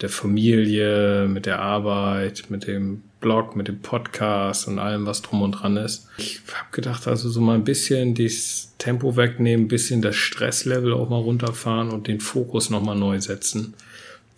[0.00, 5.42] der Familie, mit der Arbeit, mit dem Blog, mit dem Podcast und allem, was drum
[5.42, 6.08] und dran ist.
[6.16, 10.92] Ich habe gedacht, also so mal ein bisschen das Tempo wegnehmen, ein bisschen das Stresslevel
[10.92, 13.74] auch mal runterfahren und den Fokus nochmal neu setzen.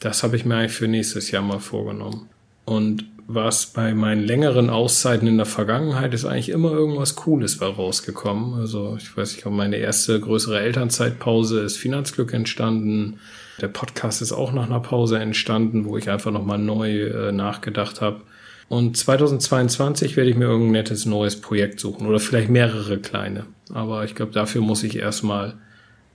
[0.01, 2.31] Das habe ich mir eigentlich für nächstes Jahr mal vorgenommen.
[2.65, 7.67] Und was bei meinen längeren Auszeiten in der Vergangenheit ist eigentlich immer irgendwas Cooles bei
[7.67, 8.59] rausgekommen.
[8.59, 13.21] Also ich weiß nicht, meine erste größere Elternzeitpause ist Finanzglück entstanden.
[13.61, 18.01] Der Podcast ist auch nach einer Pause entstanden, wo ich einfach nochmal neu äh, nachgedacht
[18.01, 18.23] habe.
[18.69, 23.47] Und 2022 werde ich mir irgendein nettes neues Projekt suchen oder vielleicht mehrere kleine.
[23.73, 25.55] Aber ich glaube, dafür muss ich erstmal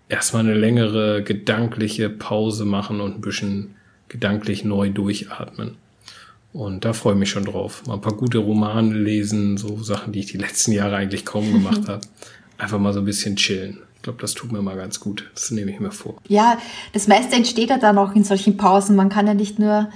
[0.09, 3.75] erstmal eine längere gedankliche Pause machen und ein bisschen
[4.07, 5.75] gedanklich neu durchatmen.
[6.51, 7.83] Und da freue ich mich schon drauf.
[7.87, 11.51] Mal ein paar gute Romane lesen, so Sachen, die ich die letzten Jahre eigentlich kaum
[11.51, 12.01] gemacht habe.
[12.59, 13.79] Einfach mal so ein bisschen chillen.
[13.95, 15.31] Ich glaube, das tut mir mal ganz gut.
[15.33, 16.17] Das nehme ich mir vor.
[16.27, 16.59] Ja,
[16.91, 18.95] das meiste entsteht ja dann auch in solchen Pausen.
[18.95, 19.89] Man kann ja nicht nur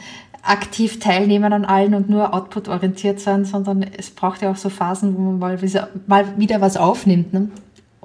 [0.48, 5.16] aktiv teilnehmen an allen und nur output-orientiert sein, sondern es braucht ja auch so Phasen,
[5.16, 5.60] wo man mal,
[6.08, 7.34] mal wieder was aufnimmt.
[7.34, 7.50] Ne?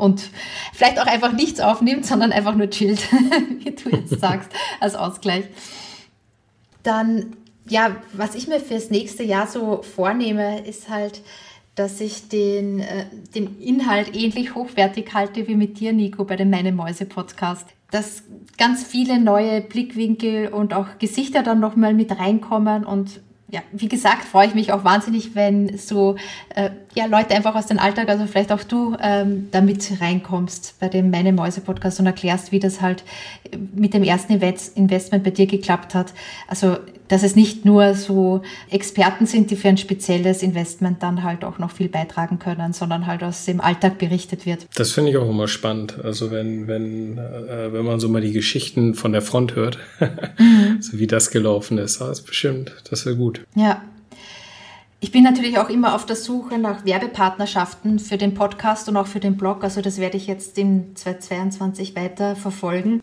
[0.02, 0.30] und
[0.72, 3.02] vielleicht auch einfach nichts aufnimmt, sondern einfach nur chillt,
[3.60, 4.50] wie du jetzt sagst,
[4.80, 5.44] als Ausgleich.
[6.82, 7.36] Dann,
[7.68, 11.22] ja, was ich mir fürs nächste Jahr so vornehme, ist halt,
[11.74, 16.50] dass ich den, äh, den Inhalt ähnlich hochwertig halte wie mit dir, Nico, bei dem
[16.50, 17.66] Meine Mäuse Podcast.
[17.90, 18.24] Dass
[18.58, 23.20] ganz viele neue Blickwinkel und auch Gesichter dann nochmal mit reinkommen und
[23.52, 26.16] ja, wie gesagt, freue ich mich auch wahnsinnig, wenn so
[26.54, 30.80] äh, ja, Leute einfach aus dem Alltag, also vielleicht auch du, ähm, da mit reinkommst
[30.80, 33.04] bei dem Meine Mäuse Podcast und erklärst, wie das halt
[33.74, 36.14] mit dem ersten Investment bei dir geklappt hat.
[36.48, 36.78] Also
[37.12, 41.58] dass es nicht nur so Experten sind, die für ein spezielles Investment dann halt auch
[41.58, 44.66] noch viel beitragen können, sondern halt aus dem Alltag berichtet wird.
[44.76, 46.02] Das finde ich auch immer spannend.
[46.02, 49.76] Also wenn, wenn, äh, wenn man so mal die Geschichten von der Front hört,
[50.38, 50.80] mhm.
[50.80, 53.42] so wie das gelaufen ist, das ist bestimmt, das wäre gut.
[53.54, 53.82] Ja.
[55.00, 59.06] Ich bin natürlich auch immer auf der Suche nach Werbepartnerschaften für den Podcast und auch
[59.06, 59.64] für den Blog.
[59.64, 63.02] Also das werde ich jetzt im 2022 weiter verfolgen.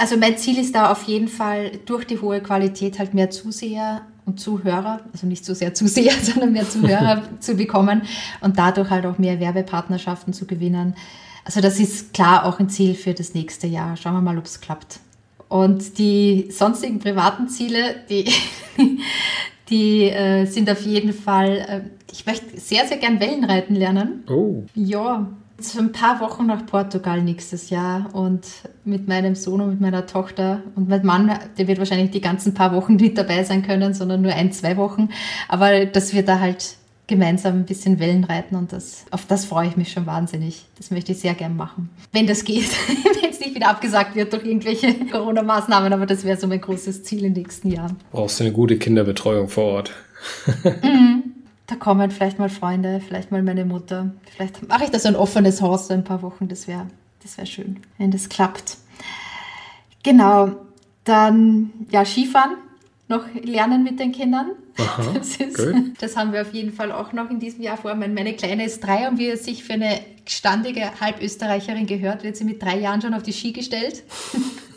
[0.00, 4.00] Also mein Ziel ist da auf jeden Fall durch die hohe Qualität halt mehr Zuseher
[4.24, 8.00] und Zuhörer, also nicht so sehr Zuseher, sondern mehr Zuhörer zu bekommen
[8.40, 10.94] und dadurch halt auch mehr Werbepartnerschaften zu gewinnen.
[11.44, 13.94] Also das ist klar auch ein Ziel für das nächste Jahr.
[13.98, 15.00] Schauen wir mal, ob es klappt.
[15.50, 18.32] Und die sonstigen privaten Ziele, die,
[19.68, 24.24] die äh, sind auf jeden Fall, äh, ich möchte sehr, sehr gern Wellenreiten lernen.
[24.30, 24.64] Oh.
[24.74, 25.28] Ja,
[25.64, 28.46] so ein paar Wochen nach Portugal nächstes Jahr und
[28.84, 32.54] mit meinem Sohn und mit meiner Tochter und mein Mann, der wird wahrscheinlich die ganzen
[32.54, 35.10] paar Wochen nicht dabei sein können, sondern nur ein, zwei Wochen.
[35.48, 39.68] Aber dass wir da halt gemeinsam ein bisschen Wellen reiten und das, auf das freue
[39.68, 40.66] ich mich schon wahnsinnig.
[40.78, 41.90] Das möchte ich sehr gern machen.
[42.12, 42.70] Wenn das geht,
[43.22, 47.02] wenn es nicht wieder abgesagt wird durch irgendwelche Corona-Maßnahmen, aber das wäre so mein großes
[47.02, 47.96] Ziel in den nächsten Jahren.
[48.12, 49.92] Brauchst du eine gute Kinderbetreuung vor Ort?
[50.82, 51.29] mhm
[51.70, 54.10] da kommen vielleicht mal Freunde, vielleicht mal meine Mutter.
[54.34, 56.48] Vielleicht mache ich da so ein offenes Haus so ein paar Wochen.
[56.48, 56.86] Das wäre
[57.22, 58.78] das wär schön, wenn das klappt.
[60.02, 60.56] Genau.
[61.04, 62.56] Dann, ja, Skifahren
[63.08, 64.52] noch lernen mit den Kindern.
[64.78, 67.94] Aha, das, ist, das haben wir auf jeden Fall auch noch in diesem Jahr vor.
[67.94, 72.44] Meine Kleine ist drei und wie es sich für eine gestandige Halbösterreicherin gehört, wird sie
[72.44, 74.04] mit drei Jahren schon auf die Ski gestellt.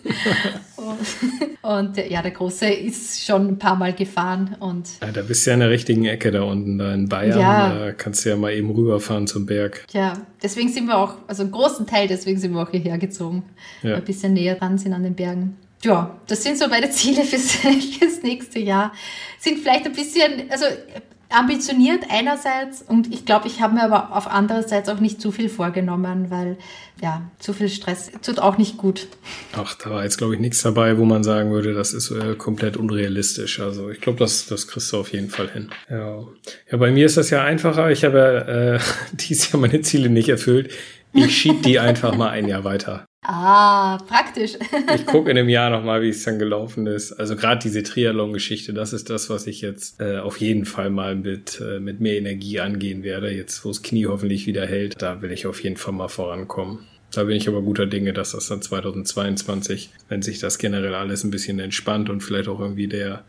[1.61, 4.55] und, ja, der Große ist schon ein paar Mal gefahren.
[4.59, 7.39] Und ja, da bist du ja in der richtigen Ecke da unten, da in Bayern.
[7.39, 7.73] Ja.
[7.73, 9.85] Da kannst du ja mal eben rüberfahren zum Berg.
[9.91, 13.43] Ja, deswegen sind wir auch, also einen großen Teil deswegen sind wir auch hierher gezogen.
[13.81, 13.95] Ja.
[13.95, 17.51] Ein bisschen näher dran sind an den Bergen ja, das sind so meine Ziele fürs,
[17.51, 18.93] fürs nächste Jahr.
[19.37, 20.65] Sind vielleicht ein bisschen, also
[21.33, 25.49] ambitioniert einerseits und ich glaube, ich habe mir aber auf andererseits auch nicht zu viel
[25.49, 26.57] vorgenommen, weil
[27.01, 29.07] ja, zu viel Stress tut auch nicht gut.
[29.55, 32.35] Ach, da war jetzt glaube ich nichts dabei, wo man sagen würde, das ist äh,
[32.35, 33.59] komplett unrealistisch.
[33.59, 35.69] Also ich glaube, das, das kriegst du auf jeden Fall hin.
[35.89, 36.23] Ja.
[36.71, 37.91] ja, bei mir ist das ja einfacher.
[37.91, 38.79] Ich habe ja äh,
[39.13, 40.71] dieses Jahr meine Ziele nicht erfüllt.
[41.13, 43.05] Ich schieb die einfach mal ein Jahr weiter.
[43.25, 44.57] Ah, praktisch.
[44.95, 47.13] ich gucke in dem Jahr nochmal, wie es dann gelaufen ist.
[47.13, 51.15] Also gerade diese Triathlon-Geschichte, das ist das, was ich jetzt äh, auf jeden Fall mal
[51.15, 53.31] mit, äh, mit mehr Energie angehen werde.
[53.31, 56.79] Jetzt, wo das Knie hoffentlich wieder hält, da will ich auf jeden Fall mal vorankommen.
[57.13, 61.23] Da bin ich aber guter Dinge, dass das dann 2022, wenn sich das generell alles
[61.23, 63.23] ein bisschen entspannt und vielleicht auch irgendwie der,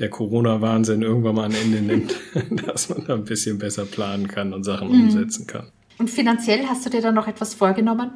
[0.00, 2.14] der Corona-Wahnsinn irgendwann mal ein Ende nimmt,
[2.66, 5.04] dass man da ein bisschen besser planen kann und Sachen mhm.
[5.04, 5.68] umsetzen kann.
[6.00, 8.10] Und finanziell hast du dir da noch etwas vorgenommen?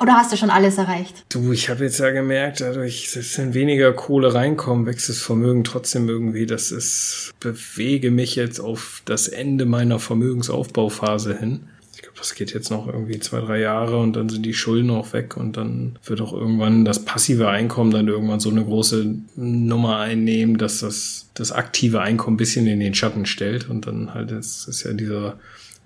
[0.00, 1.24] Oder hast du schon alles erreicht?
[1.28, 5.64] Du, ich habe jetzt ja gemerkt, dadurch, dass wenn weniger Kohle reinkommt, wächst das Vermögen
[5.64, 6.46] trotzdem irgendwie.
[6.46, 11.66] Das ist, bewege mich jetzt auf das Ende meiner Vermögensaufbauphase hin.
[11.96, 14.90] Ich glaube, das geht jetzt noch irgendwie zwei, drei Jahre und dann sind die Schulden
[14.90, 19.16] auch weg und dann wird auch irgendwann das passive Einkommen dann irgendwann so eine große
[19.34, 24.14] Nummer einnehmen, dass das, das aktive Einkommen ein bisschen in den Schatten stellt und dann
[24.14, 25.38] halt, das ist ja dieser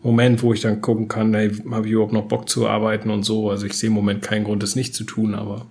[0.02, 3.24] Moment, wo ich dann gucken kann, hey, habe ich überhaupt noch Bock zu arbeiten und
[3.24, 3.50] so.
[3.50, 5.66] Also ich sehe im Moment keinen Grund, das nicht zu tun, aber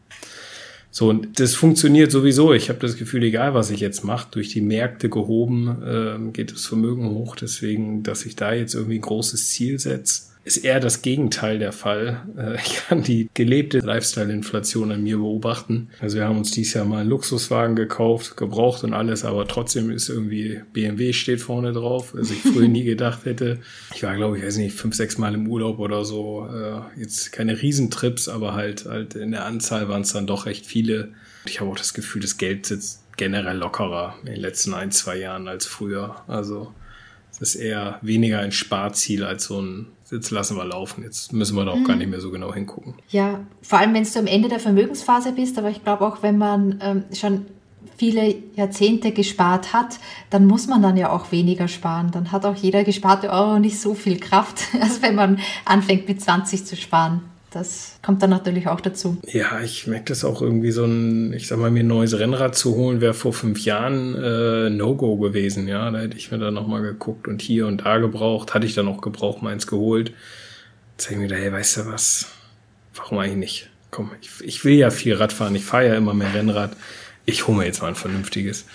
[0.90, 2.54] so, und das funktioniert sowieso.
[2.54, 6.52] Ich habe das Gefühl, egal was ich jetzt mache, durch die Märkte gehoben, äh, geht
[6.52, 7.36] das Vermögen hoch.
[7.36, 11.74] Deswegen, dass ich da jetzt irgendwie ein großes Ziel setze, ist eher das Gegenteil der
[11.74, 12.26] Fall.
[12.38, 15.90] Äh, ich kann die gelebte Lifestyle-Inflation an mir beobachten.
[16.00, 19.92] Also wir haben uns dieses Jahr mal einen Luxuswagen gekauft, gebraucht und alles, aber trotzdem
[19.92, 23.60] ist irgendwie BMW steht vorne drauf, was ich früher nie gedacht hätte.
[23.94, 26.48] Ich war, glaube ich, weiß nicht, fünf, sechs Mal im Urlaub oder so.
[26.48, 30.66] Äh, jetzt keine Riesentrips, aber halt, halt in der Anzahl waren es dann doch recht
[30.66, 31.10] viele.
[31.46, 35.18] Ich habe auch das Gefühl, das Geld sitzt generell lockerer in den letzten ein, zwei
[35.18, 36.24] Jahren als früher.
[36.28, 36.74] Also
[37.32, 41.56] es ist eher weniger ein Sparziel als so ein jetzt lassen wir laufen, jetzt müssen
[41.56, 41.86] wir da auch mhm.
[41.86, 42.96] gar nicht mehr so genau hingucken.
[43.10, 46.38] Ja, vor allem wenn du am Ende der Vermögensphase bist, aber ich glaube auch, wenn
[46.38, 47.46] man ähm, schon
[47.98, 50.00] viele Jahrzehnte gespart hat,
[50.30, 52.12] dann muss man dann ja auch weniger sparen.
[52.12, 56.22] Dann hat auch jeder gesparte Euro nicht so viel Kraft, als wenn man anfängt mit
[56.22, 57.22] 20 zu sparen.
[57.58, 59.18] Das kommt dann natürlich auch dazu.
[59.26, 62.56] Ja, ich merke das auch irgendwie so ein, ich sag mal, mir ein neues Rennrad
[62.56, 65.68] zu holen, wäre vor fünf Jahren äh, No-Go gewesen.
[65.68, 68.54] Ja, da hätte ich mir dann nochmal geguckt und hier und da gebraucht.
[68.54, 70.14] Hatte ich dann auch gebraucht, meins geholt.
[70.92, 72.28] Jetzt denke ich mir da, hey, weißt du was?
[72.94, 73.70] Warum eigentlich nicht?
[73.90, 75.56] Komm, ich, ich will ja viel Rad fahren.
[75.56, 76.78] Ich fahre ja immer mehr Rennrad.
[77.26, 78.66] Ich hole mir jetzt mal ein vernünftiges.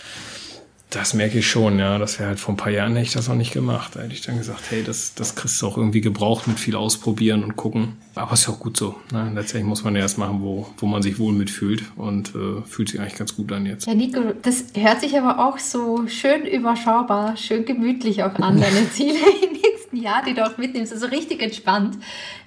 [0.93, 1.97] Das merke ich schon, ja.
[1.99, 3.97] Das wäre halt vor ein paar Jahren hätte ich das noch nicht gemacht.
[3.97, 6.76] Da hätte ich dann gesagt, hey, das, das kriegst du auch irgendwie gebraucht mit viel
[6.76, 7.97] ausprobieren und gucken.
[8.14, 8.97] Aber ist ja auch gut so.
[9.11, 9.32] Ne?
[9.34, 12.90] Letztendlich muss man ja erst machen, wo, wo man sich wohl mitfühlt und äh, fühlt
[12.90, 13.86] sich eigentlich ganz gut an jetzt.
[13.86, 18.90] Ja, Nico, das hört sich aber auch so schön überschaubar, schön gemütlich auch an, deine
[18.93, 20.93] Ziele im nächsten Jahr, die du auch mitnimmst.
[20.93, 21.97] Also richtig entspannt.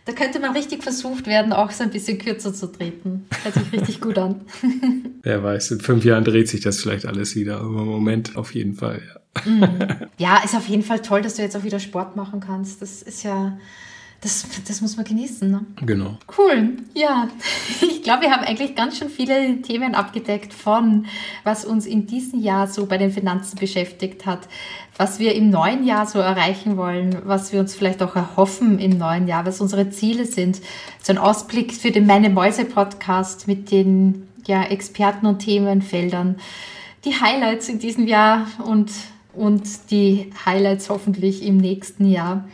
[0.05, 3.25] Da könnte man richtig versucht werden, auch so ein bisschen kürzer zu treten.
[3.43, 4.41] Hört sich richtig gut an.
[5.23, 7.59] Wer weiß, in fünf Jahren dreht sich das vielleicht alles wieder.
[7.61, 9.19] Aber im Moment auf jeden Fall, ja.
[9.49, 10.07] Mhm.
[10.17, 12.81] Ja, ist auf jeden Fall toll, dass du jetzt auch wieder Sport machen kannst.
[12.83, 13.57] Das ist ja,
[14.21, 15.49] das, das muss man genießen.
[15.49, 15.65] Ne?
[15.85, 16.17] Genau.
[16.37, 16.77] Cool.
[16.93, 17.27] Ja,
[17.81, 21.05] ich glaube, wir haben eigentlich ganz schön viele Themen abgedeckt von,
[21.43, 24.47] was uns in diesem Jahr so bei den Finanzen beschäftigt hat,
[24.97, 28.97] was wir im neuen Jahr so erreichen wollen, was wir uns vielleicht auch erhoffen im
[28.97, 30.61] neuen Jahr, was unsere Ziele sind.
[31.01, 36.37] So ein Ausblick für den Meine Mäuse Podcast mit den ja, Experten und Themenfeldern,
[37.03, 38.91] die Highlights in diesem Jahr und,
[39.33, 42.45] und die Highlights hoffentlich im nächsten Jahr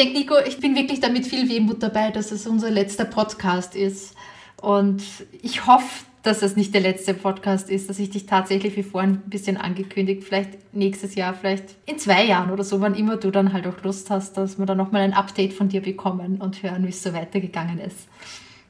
[0.00, 4.14] denke, Nico, ich bin wirklich damit viel Wehmut dabei, dass es unser letzter Podcast ist.
[4.60, 5.02] Und
[5.42, 9.22] ich hoffe, dass es nicht der letzte Podcast ist, dass ich dich tatsächlich wie vorhin
[9.24, 13.30] ein bisschen angekündigt, vielleicht nächstes Jahr, vielleicht in zwei Jahren oder so, wann immer du
[13.30, 16.62] dann halt auch Lust hast, dass wir dann nochmal ein Update von dir bekommen und
[16.62, 18.08] hören, wie es so weitergegangen ist.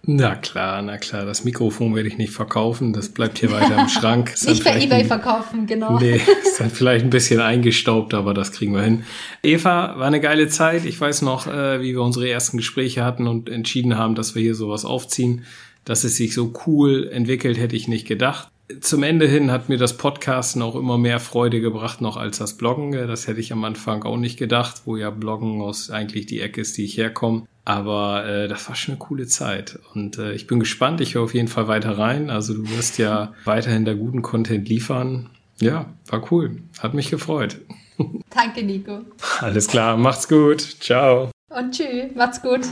[0.06, 1.26] Na klar, na klar.
[1.26, 2.92] Das Mikrofon werde ich nicht verkaufen.
[2.92, 4.34] Das bleibt hier weiter im Schrank.
[4.46, 5.98] nicht bei eBay verkaufen, genau.
[5.98, 9.04] Nee, ist dann vielleicht ein bisschen eingestaubt, aber das kriegen wir hin.
[9.42, 10.86] Eva, war eine geile Zeit.
[10.86, 14.42] Ich weiß noch, äh, wie wir unsere ersten Gespräche hatten und entschieden haben, dass wir
[14.42, 15.44] hier sowas aufziehen.
[15.84, 18.48] Dass es sich so cool entwickelt, hätte ich nicht gedacht.
[18.80, 22.56] Zum Ende hin hat mir das Podcasten auch immer mehr Freude gebracht, noch als das
[22.56, 22.92] Bloggen.
[22.92, 26.60] Das hätte ich am Anfang auch nicht gedacht, wo ja Bloggen aus eigentlich die Ecke
[26.60, 27.46] ist, die ich herkomme.
[27.70, 29.78] Aber äh, das war schon eine coole Zeit.
[29.94, 31.00] Und äh, ich bin gespannt.
[31.00, 32.28] Ich höre auf jeden Fall weiter rein.
[32.28, 35.30] Also du wirst ja weiterhin da guten Content liefern.
[35.60, 36.62] Ja, war cool.
[36.80, 37.60] Hat mich gefreut.
[38.34, 39.02] Danke, Nico.
[39.38, 39.96] Alles klar.
[39.96, 40.60] Macht's gut.
[40.80, 41.30] Ciao.
[41.48, 42.12] Und tschüss.
[42.16, 42.62] Macht's gut.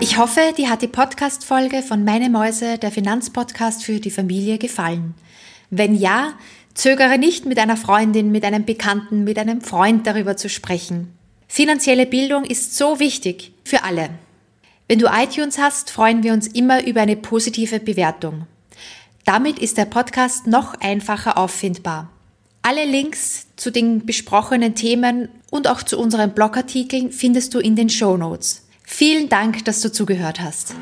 [0.00, 5.14] Ich hoffe, dir hat die Podcast-Folge von Meine Mäuse, der Finanzpodcast für die Familie, gefallen.
[5.70, 6.34] Wenn ja,
[6.74, 11.16] zögere nicht, mit einer Freundin, mit einem Bekannten, mit einem Freund darüber zu sprechen.
[11.52, 14.10] Finanzielle Bildung ist so wichtig für alle.
[14.86, 18.46] Wenn du iTunes hast, freuen wir uns immer über eine positive Bewertung.
[19.24, 22.08] Damit ist der Podcast noch einfacher auffindbar.
[22.62, 27.88] Alle Links zu den besprochenen Themen und auch zu unseren Blogartikeln findest du in den
[27.88, 28.64] Show Notes.
[28.84, 30.76] Vielen Dank, dass du zugehört hast.